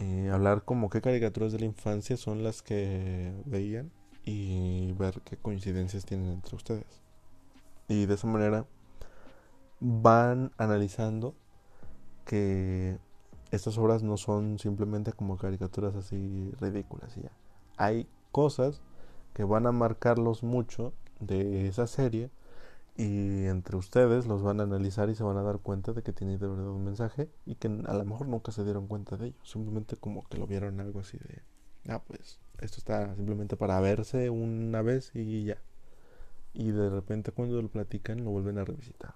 [0.00, 3.92] Eh, hablar como qué caricaturas de la infancia son las que veían
[4.24, 7.02] y ver qué coincidencias tienen entre ustedes.
[7.86, 8.64] Y de esa manera
[9.78, 11.34] van analizando
[12.24, 12.98] que
[13.50, 17.32] estas obras no son simplemente como caricaturas así ridículas y ya.
[17.76, 18.80] Hay cosas
[19.34, 22.30] que van a marcarlos mucho de esa serie
[23.00, 26.12] y entre ustedes los van a analizar y se van a dar cuenta de que
[26.12, 29.28] tiene de verdad un mensaje y que a lo mejor nunca se dieron cuenta de
[29.28, 31.40] ello, simplemente como que lo vieron algo así de,
[31.90, 35.56] ah, pues esto está simplemente para verse una vez y ya.
[36.52, 39.14] Y de repente cuando lo platican lo vuelven a revisitar.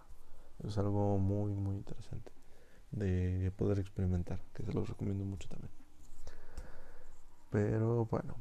[0.67, 2.33] Es algo muy, muy interesante
[2.91, 5.73] de poder experimentar, que se los recomiendo mucho también.
[7.51, 8.35] Pero bueno,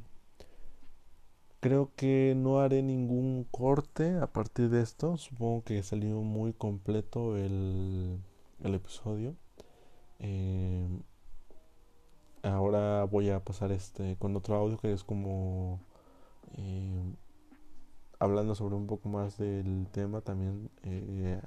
[1.64, 5.16] Creo que no haré ningún corte a partir de esto.
[5.16, 8.20] Supongo que salió muy completo el,
[8.62, 9.34] episodio.
[10.18, 10.86] Eh,
[12.42, 15.80] ahora voy a pasar este con otro audio que es como
[16.58, 17.02] eh,
[18.18, 21.40] hablando sobre un poco más del tema también eh,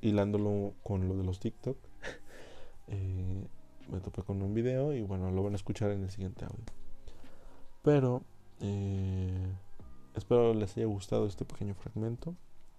[0.00, 1.76] hilándolo con lo de los TikTok.
[2.88, 6.64] me topé con un video y bueno, lo van a escuchar en el siguiente audio.
[7.82, 8.22] Pero
[8.60, 9.52] eh,
[10.14, 12.34] espero les haya gustado este pequeño fragmento.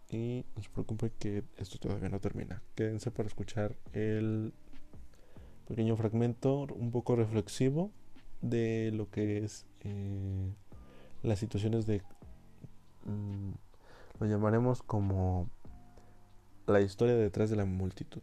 [0.09, 2.61] Y no se preocupen que esto todavía no termina.
[2.75, 4.53] Quédense para escuchar el
[5.67, 7.91] pequeño fragmento un poco reflexivo
[8.41, 10.53] de lo que es eh,
[11.23, 12.01] las situaciones de...
[13.05, 13.51] Mm,
[14.19, 15.49] lo llamaremos como
[16.67, 18.21] la historia detrás de la multitud.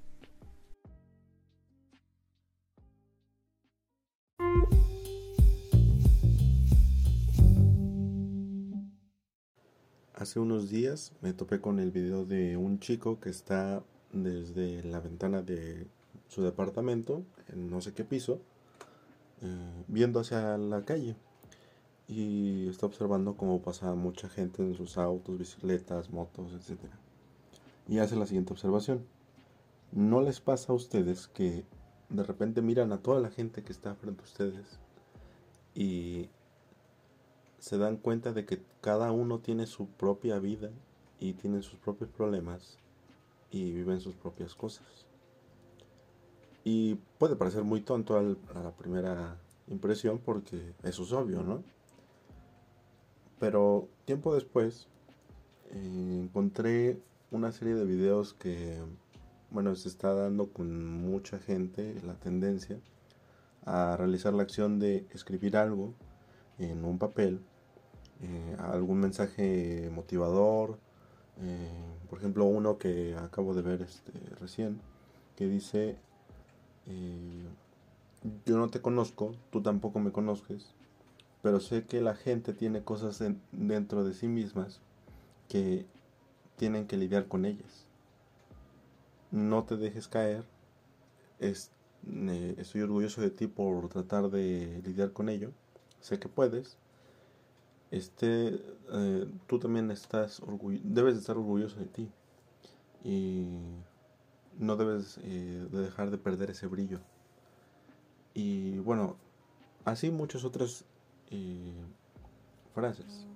[10.24, 14.98] Hace unos días me topé con el video de un chico que está desde la
[14.98, 15.86] ventana de
[16.28, 18.40] su departamento, en no sé qué piso,
[19.42, 21.14] eh, viendo hacia la calle.
[22.08, 26.80] Y está observando cómo pasa mucha gente en sus autos, bicicletas, motos, etc.
[27.86, 29.04] Y hace la siguiente observación.
[29.92, 31.66] ¿No les pasa a ustedes que
[32.08, 34.78] de repente miran a toda la gente que está frente a ustedes
[35.74, 36.30] y
[37.64, 40.68] se dan cuenta de que cada uno tiene su propia vida
[41.18, 42.76] y tiene sus propios problemas
[43.50, 45.06] y viven sus propias cosas.
[46.62, 49.38] Y puede parecer muy tonto a la primera
[49.68, 51.64] impresión porque eso es obvio, ¿no?
[53.40, 54.88] Pero tiempo después
[55.70, 57.00] eh, encontré
[57.30, 58.78] una serie de videos que,
[59.50, 62.78] bueno, se está dando con mucha gente la tendencia
[63.64, 65.94] a realizar la acción de escribir algo
[66.58, 67.40] en un papel
[68.22, 70.78] eh, algún mensaje motivador.
[71.40, 71.70] Eh,
[72.08, 74.80] por ejemplo, uno que acabo de ver este, recién,
[75.36, 75.96] que dice,
[76.86, 77.44] eh,
[78.46, 80.74] yo no te conozco, tú tampoco me conozcas,
[81.42, 84.80] pero sé que la gente tiene cosas dentro de sí mismas
[85.48, 85.86] que
[86.56, 87.86] tienen que lidiar con ellas.
[89.30, 90.44] no te dejes caer.
[91.38, 95.50] estoy orgulloso de ti por tratar de lidiar con ello.
[96.00, 96.78] Sé que puedes.
[97.94, 98.60] Este,
[98.92, 100.42] eh, tú también estás
[100.82, 102.10] debes de estar orgulloso de ti.
[103.04, 103.46] Y
[104.58, 106.98] no debes eh, de dejar de perder ese brillo.
[108.34, 109.16] Y bueno,
[109.84, 110.84] así muchas otras
[111.30, 111.72] eh,
[112.74, 113.28] frases.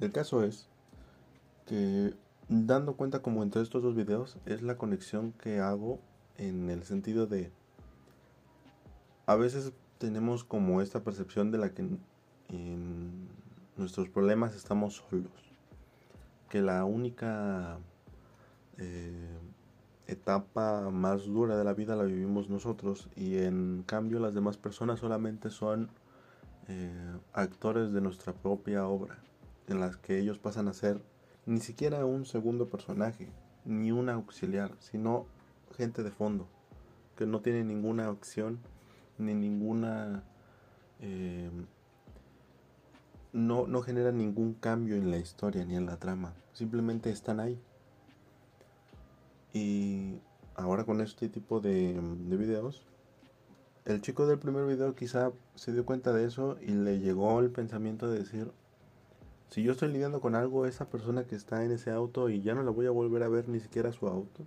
[0.00, 0.66] El caso es
[1.66, 2.14] que
[2.48, 6.00] dando cuenta como entre estos dos videos es la conexión que hago
[6.38, 7.52] en el sentido de
[9.26, 11.86] a veces tenemos como esta percepción de la que
[12.48, 13.28] en
[13.76, 15.32] nuestros problemas estamos solos.
[16.48, 17.78] Que la única
[18.78, 19.38] eh,
[20.06, 25.00] etapa más dura de la vida la vivimos nosotros y en cambio las demás personas
[25.00, 25.90] solamente son
[26.68, 29.18] eh, actores de nuestra propia obra
[29.68, 31.02] en las que ellos pasan a ser
[31.44, 33.28] ni siquiera un segundo personaje
[33.66, 35.26] ni un auxiliar sino
[35.76, 36.48] gente de fondo
[37.16, 38.58] que no tiene ninguna acción
[39.18, 40.22] ni ninguna
[41.00, 41.50] eh,
[43.32, 47.56] no, no genera ningún cambio en la historia ni en la trama simplemente están ahí
[49.52, 50.18] y
[50.56, 52.84] ahora con este tipo de, de videos,
[53.84, 57.50] el chico del primer video quizá se dio cuenta de eso y le llegó el
[57.50, 58.50] pensamiento de decir,
[59.50, 62.54] si yo estoy lidiando con algo, esa persona que está en ese auto y ya
[62.54, 64.44] no la voy a volver a ver ni siquiera su auto,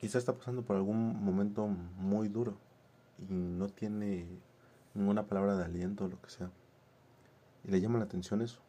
[0.00, 2.56] quizá está pasando por algún momento muy duro
[3.18, 4.26] y no tiene
[4.94, 6.50] ninguna palabra de aliento o lo que sea.
[7.64, 8.60] Y le llama la atención eso.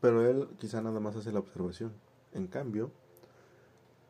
[0.00, 1.92] Pero él quizá nada más hace la observación.
[2.32, 2.90] En cambio,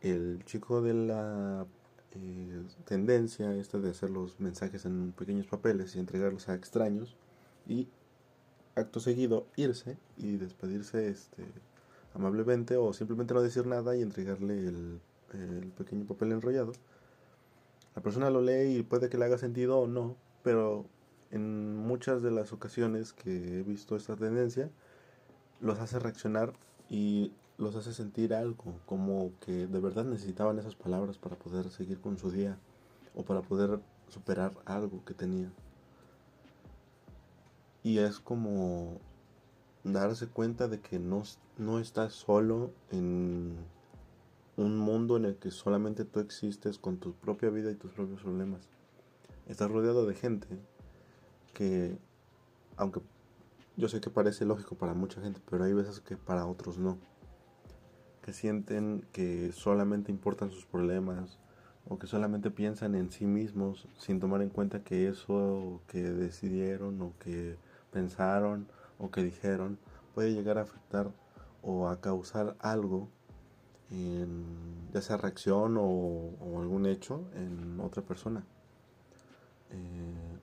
[0.00, 1.66] el chico de la
[2.12, 7.16] eh, tendencia esta de hacer los mensajes en pequeños papeles y entregarlos a extraños
[7.66, 7.88] y
[8.74, 11.44] acto seguido irse y despedirse este
[12.14, 15.00] amablemente o simplemente no decir nada y entregarle el,
[15.32, 16.72] el pequeño papel enrollado.
[17.94, 20.86] La persona lo lee y puede que le haga sentido o no, pero
[21.32, 24.70] en muchas de las ocasiones que he visto esta tendencia
[25.60, 26.52] los hace reaccionar
[26.90, 32.00] y los hace sentir algo, como que de verdad necesitaban esas palabras para poder seguir
[32.00, 32.58] con su día
[33.14, 35.52] o para poder superar algo que tenían.
[37.82, 38.98] Y es como
[39.84, 41.22] darse cuenta de que no,
[41.56, 43.56] no estás solo en
[44.56, 48.20] un mundo en el que solamente tú existes con tu propia vida y tus propios
[48.20, 48.68] problemas.
[49.46, 50.46] Estás rodeado de gente
[51.52, 51.98] que,
[52.76, 53.00] aunque
[53.76, 56.98] yo sé que parece lógico para mucha gente, pero hay veces que para otros no.
[58.22, 61.38] Que sienten que solamente importan sus problemas
[61.88, 67.00] o que solamente piensan en sí mismos sin tomar en cuenta que eso que decidieron
[67.02, 67.56] o que
[67.90, 69.78] pensaron o que dijeron
[70.14, 71.10] puede llegar a afectar
[71.62, 73.08] o a causar algo
[73.90, 74.44] en
[74.92, 78.44] ya sea reacción o, algún hecho en otra persona.
[79.70, 80.38] Eh,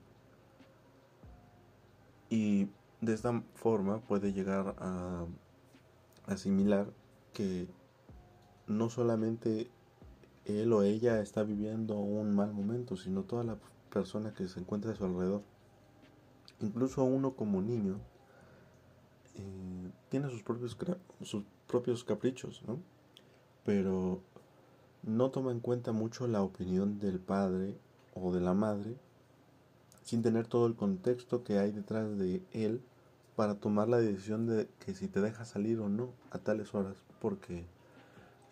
[2.30, 2.68] y
[3.00, 5.26] de esta forma puede llegar a
[6.26, 6.86] asimilar
[7.34, 7.68] que
[8.66, 9.68] no solamente
[10.44, 13.58] él o ella está viviendo un mal momento, sino toda la
[13.92, 15.42] persona que se encuentra a su alrededor.
[16.60, 17.98] Incluso uno como niño
[19.34, 20.76] eh, tiene sus propios,
[21.22, 22.78] sus propios caprichos, ¿no?
[23.64, 24.20] Pero
[25.02, 27.76] no toma en cuenta mucho la opinión del padre
[28.14, 28.96] o de la madre
[30.02, 32.82] sin tener todo el contexto que hay detrás de él
[33.36, 37.02] para tomar la decisión de que si te deja salir o no a tales horas
[37.20, 37.64] porque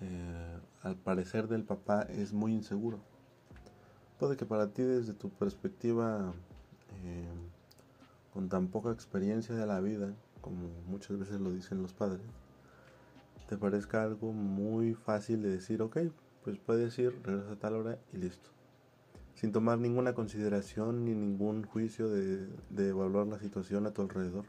[0.01, 3.01] eh, al parecer del papá es muy inseguro.
[4.19, 6.33] Puede que para ti desde tu perspectiva
[7.05, 7.29] eh,
[8.33, 12.23] con tan poca experiencia de la vida, como muchas veces lo dicen los padres,
[13.49, 15.99] te parezca algo muy fácil de decir, ok,
[16.45, 18.58] pues puedes ir, regresa a tal hora y listo.
[19.39, 24.47] Sin tomar ninguna consideración ni ningún juicio de, de evaluar la situación a tu alrededor.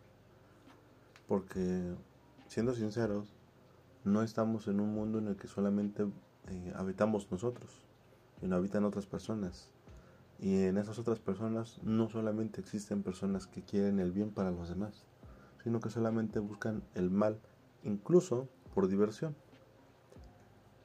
[1.27, 1.93] Porque,
[2.47, 3.35] siendo sinceros,
[4.03, 6.07] no estamos en un mundo en el que solamente
[6.47, 7.69] eh, habitamos nosotros,
[8.39, 9.69] sino habitan otras personas.
[10.39, 14.69] Y en esas otras personas no solamente existen personas que quieren el bien para los
[14.69, 15.05] demás,
[15.63, 17.39] sino que solamente buscan el mal,
[17.83, 19.35] incluso por diversión.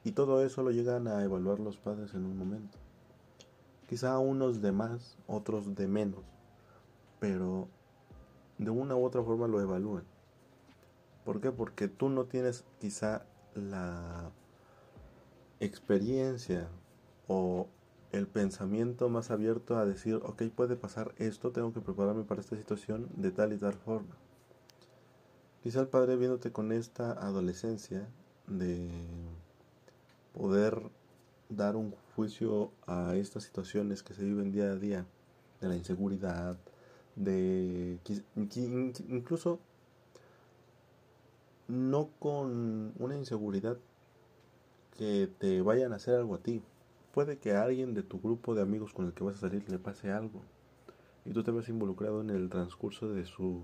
[0.03, 2.84] Y todo eso lo llegan a evaluar los padres en un momento.
[3.87, 6.23] Quizá unos de más, otros de menos,
[7.19, 7.67] pero
[8.57, 10.03] de una u otra forma lo evalúan.
[11.23, 11.51] ¿Por qué?
[11.51, 14.31] Porque tú no tienes quizá la
[15.59, 16.67] experiencia
[17.27, 17.67] o
[18.11, 22.55] el pensamiento más abierto a decir, ok, puede pasar esto, tengo que prepararme para esta
[22.55, 24.15] situación de tal y tal forma.
[25.63, 28.07] Quizá el padre viéndote con esta adolescencia
[28.47, 28.89] de
[30.33, 30.91] poder
[31.49, 35.05] dar un juicio a estas situaciones que se viven día a día,
[35.61, 36.57] de la inseguridad,
[37.15, 37.99] de
[39.07, 39.59] incluso
[41.67, 43.77] no con una inseguridad
[44.97, 46.61] que te vayan a hacer algo a ti.
[47.13, 49.69] Puede que a alguien de tu grupo de amigos con el que vas a salir
[49.69, 50.41] le pase algo
[51.25, 53.63] y tú te ves involucrado en el transcurso de su,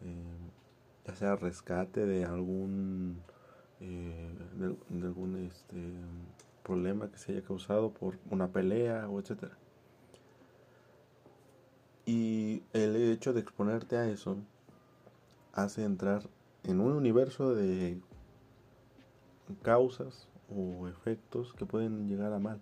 [0.00, 3.20] eh, ya sea rescate de algún,
[3.80, 5.76] eh, de, algún este,
[6.68, 9.56] problema que se haya causado por una pelea o etcétera.
[12.04, 14.36] Y el hecho de exponerte a eso
[15.54, 16.28] hace entrar
[16.64, 17.98] en un universo de
[19.62, 22.60] causas o efectos que pueden llegar a mal.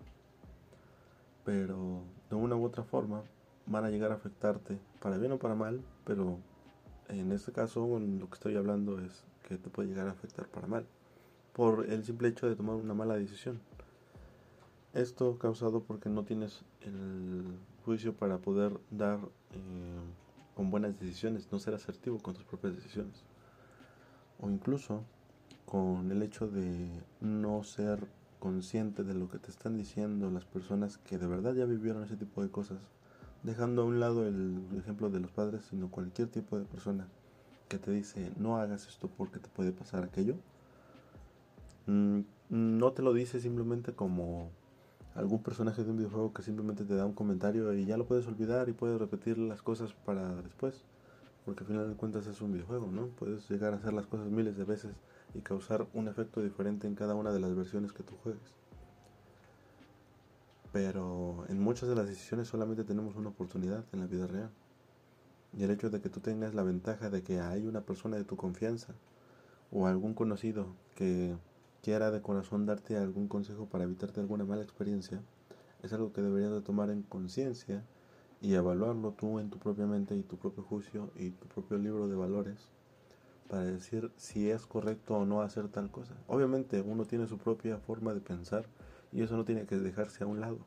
[1.43, 3.23] Pero de una u otra forma
[3.65, 6.39] van a llegar a afectarte, para bien o para mal, pero
[7.09, 10.67] en este caso lo que estoy hablando es que te puede llegar a afectar para
[10.67, 10.85] mal,
[11.53, 13.59] por el simple hecho de tomar una mala decisión.
[14.93, 19.19] Esto causado porque no tienes el juicio para poder dar
[19.51, 19.99] eh,
[20.55, 23.23] con buenas decisiones, no ser asertivo con tus propias decisiones.
[24.39, 25.03] O incluso
[25.65, 28.07] con el hecho de no ser
[28.39, 32.15] consciente de lo que te están diciendo las personas que de verdad ya vivieron ese
[32.15, 32.79] tipo de cosas,
[33.43, 37.07] dejando a un lado el ejemplo de los padres, sino cualquier tipo de persona
[37.67, 40.35] que te dice no hagas esto porque te puede pasar aquello,
[41.87, 44.51] mm, no te lo dice simplemente como
[45.17, 48.27] algún personaje de un videojuego que simplemente te da un comentario y ya lo puedes
[48.27, 50.83] olvidar y puedes repetir las cosas para después.
[51.43, 53.07] Porque al final de cuentas es un videojuego, ¿no?
[53.07, 54.93] Puedes llegar a hacer las cosas miles de veces
[55.33, 58.53] y causar un efecto diferente en cada una de las versiones que tú juegues.
[60.71, 64.51] Pero en muchas de las decisiones solamente tenemos una oportunidad en la vida real.
[65.57, 68.23] Y el hecho de que tú tengas la ventaja de que hay una persona de
[68.23, 68.93] tu confianza
[69.71, 71.35] o algún conocido que
[71.81, 75.21] quiera de corazón darte algún consejo para evitarte alguna mala experiencia,
[75.83, 77.83] es algo que deberías de tomar en conciencia
[78.41, 82.07] y evaluarlo tú en tu propia mente y tu propio juicio y tu propio libro
[82.07, 82.69] de valores
[83.47, 86.15] para decir si es correcto o no hacer tal cosa.
[86.27, 88.65] Obviamente uno tiene su propia forma de pensar
[89.11, 90.59] y eso no tiene que dejarse a un lado.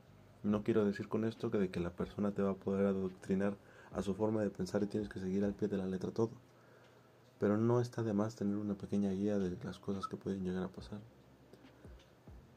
[0.43, 3.55] No quiero decir con esto que de que la persona te va a poder adoctrinar
[3.93, 6.31] a su forma de pensar y tienes que seguir al pie de la letra todo.
[7.41, 10.63] Pero no está de más tener una pequeña guía de las cosas que pueden llegar
[10.63, 11.01] a pasar.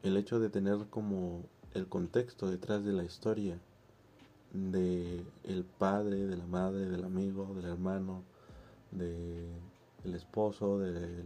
[0.03, 3.57] El hecho de tener como el contexto detrás de la historia
[4.53, 8.23] de el padre, de la madre, del amigo, del hermano,
[8.91, 9.47] de
[10.03, 11.23] el esposo, de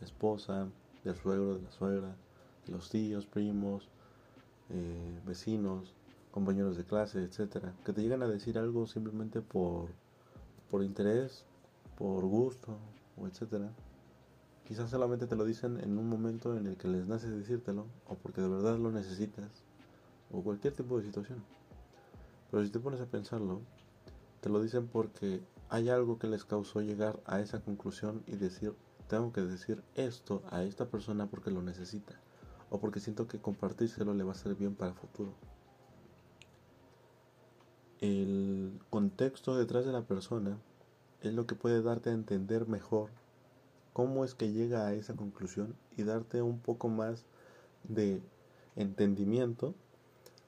[0.00, 0.68] la esposa,
[1.04, 2.16] del suegro, de la suegra,
[2.66, 3.88] de los tíos, primos,
[4.70, 5.94] eh, vecinos,
[6.30, 9.88] compañeros de clase, etcétera, que te llegan a decir algo simplemente por,
[10.70, 11.44] por interés,
[11.98, 12.78] por gusto,
[13.16, 13.72] o etcétera.
[14.64, 18.14] Quizás solamente te lo dicen en un momento en el que les nace decírtelo, o
[18.14, 19.64] porque de verdad lo necesitas,
[20.30, 21.42] o cualquier tipo de situación.
[22.52, 23.62] Pero si te pones a pensarlo,
[24.40, 28.74] te lo dicen porque hay algo que les causó llegar a esa conclusión y decir,
[29.08, 32.14] tengo que decir esto a esta persona porque lo necesita
[32.70, 35.32] o porque siento que compartírselo le va a ser bien para el futuro.
[38.00, 40.58] El contexto detrás de la persona
[41.22, 43.10] es lo que puede darte a entender mejor
[43.92, 47.24] cómo es que llega a esa conclusión y darte un poco más
[47.84, 48.22] de
[48.76, 49.74] entendimiento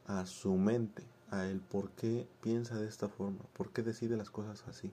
[0.06, 4.30] a su mente, a el por qué piensa de esta forma, por qué decide las
[4.30, 4.92] cosas así.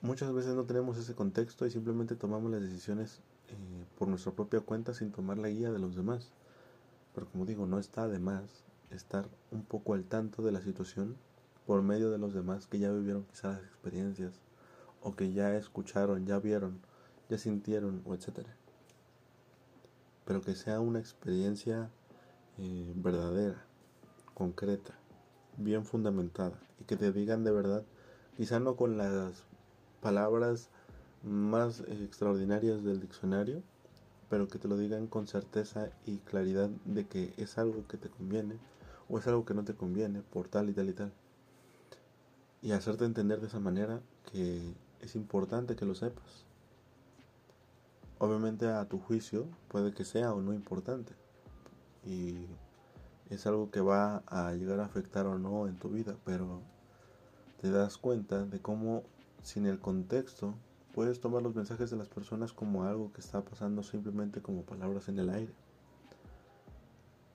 [0.00, 4.60] Muchas veces no tenemos ese contexto y simplemente tomamos las decisiones eh, por nuestra propia
[4.60, 6.32] cuenta sin tomar la guía de los demás.
[7.14, 8.42] Pero como digo, no está de más
[8.90, 11.16] estar un poco al tanto de la situación
[11.66, 14.40] por medio de los demás que ya vivieron quizás las experiencias
[15.00, 16.80] o que ya escucharon, ya vieron,
[17.28, 18.56] ya sintieron etcétera.
[20.24, 21.90] Pero que sea una experiencia
[22.58, 23.64] eh, verdadera,
[24.34, 24.94] concreta,
[25.56, 27.84] bien fundamentada y que te digan de verdad,
[28.36, 29.44] quizá no con las
[30.00, 30.70] palabras
[31.22, 33.62] más extraordinarias del diccionario,
[34.28, 38.08] pero que te lo digan con certeza y claridad de que es algo que te
[38.08, 38.58] conviene
[39.08, 41.12] o es algo que no te conviene por tal y tal y tal.
[42.62, 46.44] Y hacerte entender de esa manera que es importante que lo sepas.
[48.18, 51.12] Obviamente a tu juicio puede que sea o no importante.
[52.06, 52.46] Y
[53.30, 56.60] es algo que va a llegar a afectar o no en tu vida, pero
[57.60, 59.02] te das cuenta de cómo
[59.42, 60.54] sin el contexto
[60.94, 65.08] Puedes tomar los mensajes de las personas como algo que está pasando simplemente como palabras
[65.08, 65.52] en el aire.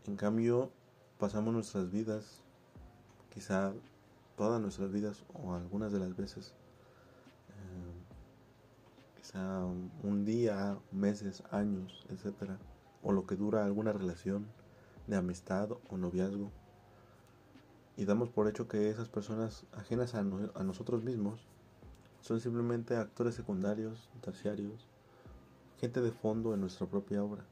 [0.06, 0.70] En cambio,
[1.18, 2.44] pasamos nuestras vidas,
[3.34, 3.74] quizá
[4.38, 6.54] todas nuestras vidas o algunas de las veces,
[7.50, 9.66] eh, sea
[10.04, 12.58] un día, meses, años, etcétera,
[13.02, 14.48] o lo que dura alguna relación
[15.08, 16.52] de amistad o noviazgo.
[17.98, 21.48] Y damos por hecho que esas personas ajenas a, a nosotros mismos
[22.22, 24.88] son simplemente actores secundarios, terciarios,
[25.80, 27.44] gente de fondo en nuestra propia obra,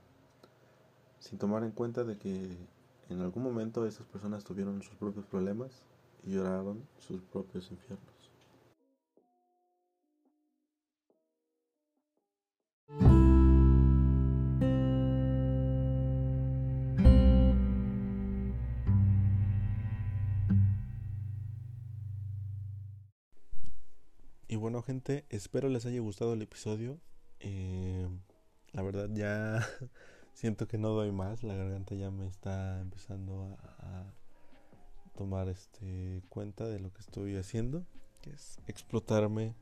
[1.19, 2.57] sin tomar en cuenta de que
[3.09, 5.83] en algún momento esas personas tuvieron sus propios problemas
[6.25, 8.15] y lloraron sus propios infiernos.
[24.47, 26.97] Y bueno gente, espero les haya gustado el episodio.
[27.41, 28.07] Eh,
[28.71, 29.67] la verdad ya
[30.33, 34.05] siento que no doy más, la garganta ya me está empezando a,
[35.15, 37.85] tomar este cuenta de lo que estoy haciendo,
[38.21, 39.55] que es explotarme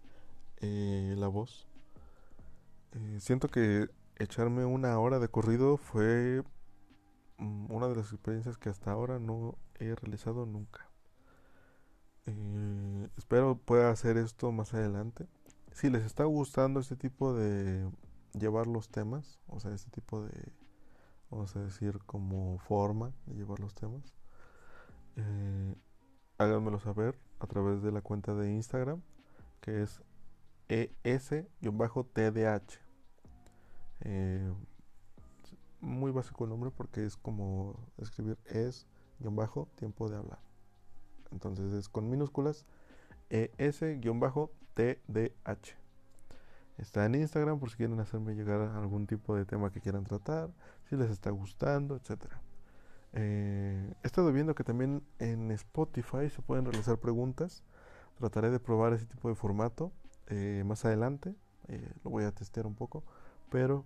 [0.58, 1.68] eh, la voz.
[2.94, 6.44] Eh, siento que echarme una hora de corrido fue
[7.38, 10.90] mm, una de las experiencias que hasta ahora no he realizado nunca.
[12.26, 15.28] Eh, espero pueda hacer esto más adelante.
[15.72, 17.90] Si les está gustando este tipo de
[18.34, 20.52] llevar los temas, o sea, este tipo de,
[21.30, 24.14] vamos a decir, como forma de llevar los temas,
[25.15, 25.76] eh,
[26.38, 29.02] háganmelo saber a través de la cuenta de Instagram,
[29.61, 30.02] que es
[30.69, 31.48] es-tdh.
[34.02, 34.53] Eh,
[35.80, 40.40] muy básico el nombre porque es como escribir es-tiempo de hablar.
[41.31, 42.65] Entonces es con minúsculas
[43.30, 44.64] ES-TDH.
[46.77, 50.52] Está en Instagram por si quieren hacerme llegar algún tipo de tema que quieran tratar,
[50.90, 52.26] si les está gustando, etc.
[53.14, 57.64] Eh, he estado viendo que también en Spotify se pueden realizar preguntas.
[58.18, 59.91] Trataré de probar ese tipo de formato
[60.27, 61.35] eh, más adelante.
[61.68, 63.03] Eh, lo voy a testear un poco,
[63.49, 63.85] pero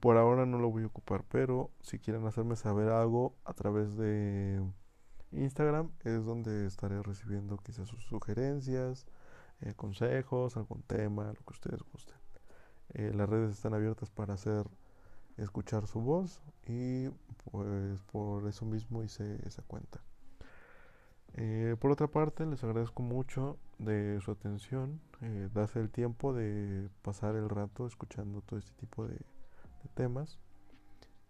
[0.00, 1.24] por ahora no lo voy a ocupar.
[1.30, 4.60] Pero si quieren hacerme saber algo a través de
[5.32, 9.06] Instagram es donde estaré recibiendo quizás sus sugerencias,
[9.60, 12.16] eh, consejos, algún tema, lo que ustedes gusten.
[12.94, 14.66] Eh, las redes están abiertas para hacer
[15.36, 17.08] escuchar su voz y
[17.50, 20.00] pues por eso mismo hice esa cuenta.
[21.34, 25.00] Eh, por otra parte, les agradezco mucho de su atención,
[25.52, 29.18] darse el tiempo de pasar el rato escuchando todo este tipo de
[29.94, 30.38] temas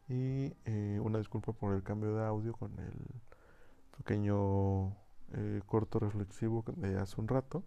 [0.08, 0.52] y
[1.00, 3.20] una disculpa por el cambio de audio con el
[3.96, 4.94] pequeño
[5.32, 7.64] eh, corto reflexivo de hace un rato.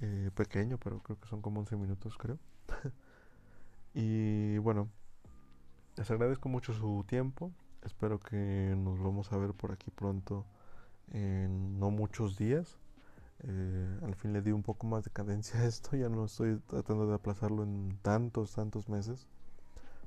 [0.00, 2.38] Eh, pequeño, pero creo que son como 11 minutos, creo.
[3.94, 4.88] y bueno,
[5.96, 7.52] les agradezco mucho su tiempo.
[7.84, 10.46] Espero que nos vamos a ver por aquí pronto
[11.10, 12.78] en no muchos días.
[13.40, 15.96] Eh, al fin le di un poco más de cadencia a esto.
[15.96, 19.26] Ya no estoy tratando de aplazarlo en tantos, tantos meses.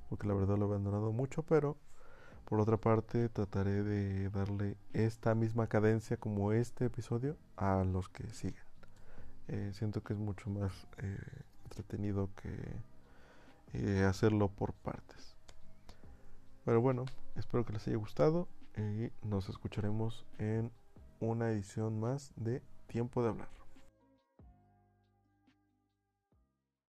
[0.10, 1.78] Porque la verdad lo he abandonado mucho, pero
[2.46, 8.32] por otra parte, trataré de darle esta misma cadencia como este episodio a los que
[8.34, 8.64] siguen.
[9.48, 11.18] Eh, siento que es mucho más eh,
[11.64, 12.96] entretenido que
[14.06, 15.35] hacerlo por partes.
[16.66, 17.06] Pero bueno,
[17.36, 20.72] espero que les haya gustado y nos escucharemos en
[21.20, 23.65] una edición más de Tiempo de Hablar.